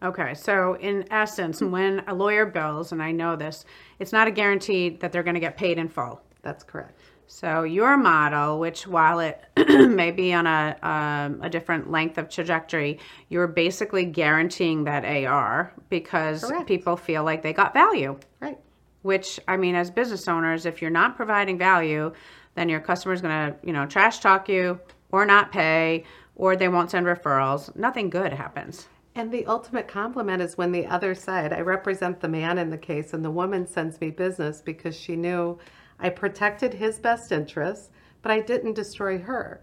Okay, 0.01 0.33
so 0.33 0.75
in 0.75 1.05
essence, 1.11 1.61
when 1.61 2.03
a 2.07 2.13
lawyer 2.13 2.45
bills, 2.45 2.91
and 2.93 3.03
I 3.03 3.11
know 3.11 3.35
this, 3.35 3.65
it's 3.99 4.13
not 4.13 4.27
a 4.27 4.31
guarantee 4.31 4.89
that 4.89 5.11
they're 5.11 5.23
going 5.23 5.33
to 5.33 5.41
get 5.41 5.57
paid 5.57 5.77
in 5.77 5.89
full. 5.89 6.21
That's 6.41 6.63
correct. 6.63 6.97
So 7.27 7.63
your 7.63 7.95
model, 7.95 8.59
which 8.59 8.87
while 8.87 9.19
it 9.19 9.43
may 9.57 10.11
be 10.11 10.33
on 10.33 10.47
a 10.47 10.75
um, 10.81 11.41
a 11.43 11.49
different 11.49 11.91
length 11.91 12.17
of 12.17 12.29
trajectory, 12.29 12.99
you're 13.27 13.47
basically 13.47 14.05
guaranteeing 14.05 14.85
that 14.85 15.05
AR 15.05 15.71
because 15.89 16.43
correct. 16.43 16.67
people 16.67 16.97
feel 16.97 17.23
like 17.23 17.43
they 17.43 17.53
got 17.53 17.73
value. 17.73 18.17
Right. 18.39 18.57
Which 19.03 19.39
I 19.47 19.57
mean, 19.57 19.75
as 19.75 19.91
business 19.91 20.27
owners, 20.27 20.65
if 20.65 20.81
you're 20.81 20.89
not 20.89 21.17
providing 21.17 21.57
value, 21.57 22.13
then 22.55 22.67
your 22.67 22.79
customer's 22.79 23.21
going 23.21 23.51
to 23.51 23.55
you 23.63 23.73
know 23.73 23.85
trash 23.85 24.19
talk 24.19 24.49
you 24.49 24.79
or 25.11 25.25
not 25.25 25.51
pay 25.51 26.05
or 26.35 26.55
they 26.55 26.69
won't 26.69 26.89
send 26.89 27.05
referrals. 27.05 27.75
Nothing 27.75 28.09
good 28.09 28.33
happens. 28.33 28.87
And 29.15 29.31
the 29.31 29.45
ultimate 29.45 29.87
compliment 29.87 30.41
is 30.41 30.57
when 30.57 30.71
the 30.71 30.85
other 30.85 31.15
side, 31.15 31.51
I 31.51 31.61
represent 31.61 32.19
the 32.19 32.29
man 32.29 32.57
in 32.57 32.69
the 32.69 32.77
case, 32.77 33.13
and 33.13 33.25
the 33.25 33.31
woman 33.31 33.65
sends 33.67 33.99
me 33.99 34.11
business 34.11 34.61
because 34.61 34.95
she 34.95 35.15
knew 35.15 35.57
I 35.99 36.09
protected 36.09 36.73
his 36.75 36.99
best 36.99 37.31
interests, 37.31 37.89
but 38.21 38.31
I 38.31 38.39
didn't 38.39 38.73
destroy 38.73 39.17
her. 39.19 39.61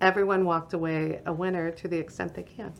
Everyone 0.00 0.44
walked 0.44 0.72
away 0.72 1.20
a 1.24 1.32
winner 1.32 1.70
to 1.70 1.88
the 1.88 1.98
extent 1.98 2.34
they 2.34 2.42
can. 2.42 2.72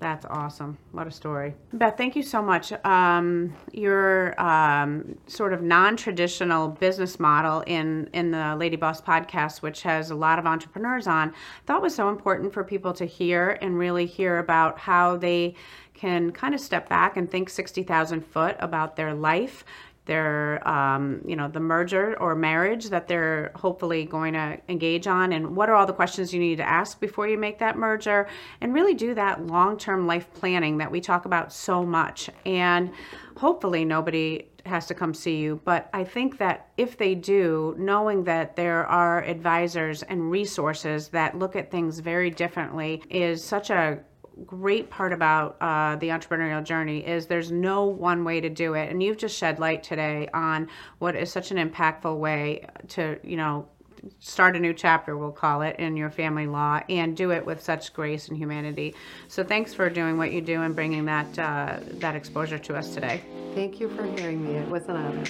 That's 0.00 0.24
awesome. 0.26 0.78
What 0.92 1.08
a 1.08 1.10
story. 1.10 1.54
Beth, 1.72 1.96
thank 1.96 2.14
you 2.14 2.22
so 2.22 2.40
much. 2.40 2.72
Um, 2.84 3.52
your 3.72 4.40
um, 4.40 5.18
sort 5.26 5.52
of 5.52 5.60
non 5.60 5.96
traditional 5.96 6.68
business 6.68 7.18
model 7.18 7.62
in, 7.66 8.08
in 8.12 8.30
the 8.30 8.54
Lady 8.56 8.76
Boss 8.76 9.00
podcast, 9.00 9.60
which 9.60 9.82
has 9.82 10.10
a 10.10 10.14
lot 10.14 10.38
of 10.38 10.46
entrepreneurs 10.46 11.08
on, 11.08 11.30
I 11.30 11.32
thought 11.66 11.82
was 11.82 11.96
so 11.96 12.10
important 12.10 12.52
for 12.52 12.62
people 12.62 12.92
to 12.94 13.06
hear 13.06 13.58
and 13.60 13.76
really 13.76 14.06
hear 14.06 14.38
about 14.38 14.78
how 14.78 15.16
they 15.16 15.56
can 15.94 16.30
kind 16.30 16.54
of 16.54 16.60
step 16.60 16.88
back 16.88 17.16
and 17.16 17.28
think 17.28 17.50
60,000 17.50 18.24
foot 18.24 18.56
about 18.60 18.94
their 18.94 19.12
life 19.14 19.64
their 20.08 20.66
um, 20.66 21.22
you 21.24 21.36
know 21.36 21.46
the 21.46 21.60
merger 21.60 22.18
or 22.18 22.34
marriage 22.34 22.88
that 22.88 23.06
they're 23.06 23.52
hopefully 23.54 24.04
going 24.04 24.32
to 24.34 24.58
engage 24.68 25.06
on? 25.06 25.32
And 25.32 25.54
what 25.54 25.68
are 25.68 25.76
all 25.76 25.86
the 25.86 25.92
questions 25.92 26.34
you 26.34 26.40
need 26.40 26.56
to 26.56 26.68
ask 26.68 26.98
before 26.98 27.28
you 27.28 27.38
make 27.38 27.60
that 27.60 27.76
merger? 27.76 28.26
And 28.60 28.74
really 28.74 28.94
do 28.94 29.14
that 29.14 29.46
long-term 29.46 30.08
life 30.08 30.26
planning 30.34 30.78
that 30.78 30.90
we 30.90 31.00
talk 31.00 31.24
about 31.24 31.52
so 31.52 31.84
much. 31.86 32.28
And 32.44 32.90
hopefully 33.36 33.84
nobody 33.84 34.48
has 34.66 34.86
to 34.86 34.94
come 34.94 35.14
see 35.14 35.36
you 35.36 35.60
but 35.64 35.88
i 35.94 36.04
think 36.04 36.36
that 36.38 36.68
if 36.76 36.98
they 36.98 37.14
do 37.14 37.74
knowing 37.78 38.24
that 38.24 38.56
there 38.56 38.84
are 38.86 39.22
advisors 39.24 40.02
and 40.02 40.30
resources 40.30 41.08
that 41.08 41.38
look 41.38 41.56
at 41.56 41.70
things 41.70 42.00
very 42.00 42.30
differently 42.30 43.02
is 43.08 43.42
such 43.42 43.70
a 43.70 43.98
great 44.46 44.90
part 44.90 45.12
about 45.12 45.56
uh, 45.60 45.96
the 45.96 46.08
entrepreneurial 46.08 46.62
journey 46.62 47.06
is 47.06 47.26
there's 47.26 47.50
no 47.50 47.84
one 47.84 48.24
way 48.24 48.40
to 48.40 48.48
do 48.48 48.74
it. 48.74 48.90
And 48.90 49.02
you've 49.02 49.18
just 49.18 49.36
shed 49.36 49.58
light 49.58 49.82
today 49.82 50.28
on 50.32 50.68
what 50.98 51.16
is 51.16 51.30
such 51.32 51.50
an 51.50 51.56
impactful 51.56 52.16
way 52.18 52.66
to 52.88 53.18
you 53.22 53.36
know 53.36 53.68
start 54.20 54.54
a 54.54 54.60
new 54.60 54.72
chapter 54.72 55.16
we'll 55.16 55.32
call 55.32 55.60
it 55.62 55.74
in 55.80 55.96
your 55.96 56.08
family 56.08 56.46
law 56.46 56.80
and 56.88 57.16
do 57.16 57.32
it 57.32 57.44
with 57.44 57.60
such 57.62 57.92
grace 57.92 58.28
and 58.28 58.36
humanity. 58.36 58.94
So 59.26 59.42
thanks 59.42 59.74
for 59.74 59.90
doing 59.90 60.16
what 60.18 60.32
you 60.32 60.40
do 60.40 60.62
and 60.62 60.74
bringing 60.74 61.04
that 61.06 61.38
uh, 61.38 61.78
that 61.94 62.14
exposure 62.14 62.58
to 62.58 62.76
us 62.76 62.94
today. 62.94 63.22
Thank 63.54 63.80
you 63.80 63.88
for 63.88 64.04
hearing 64.04 64.44
me. 64.44 64.54
It 64.56 64.68
was 64.68 64.84
an 64.88 64.96
honor 64.96 65.24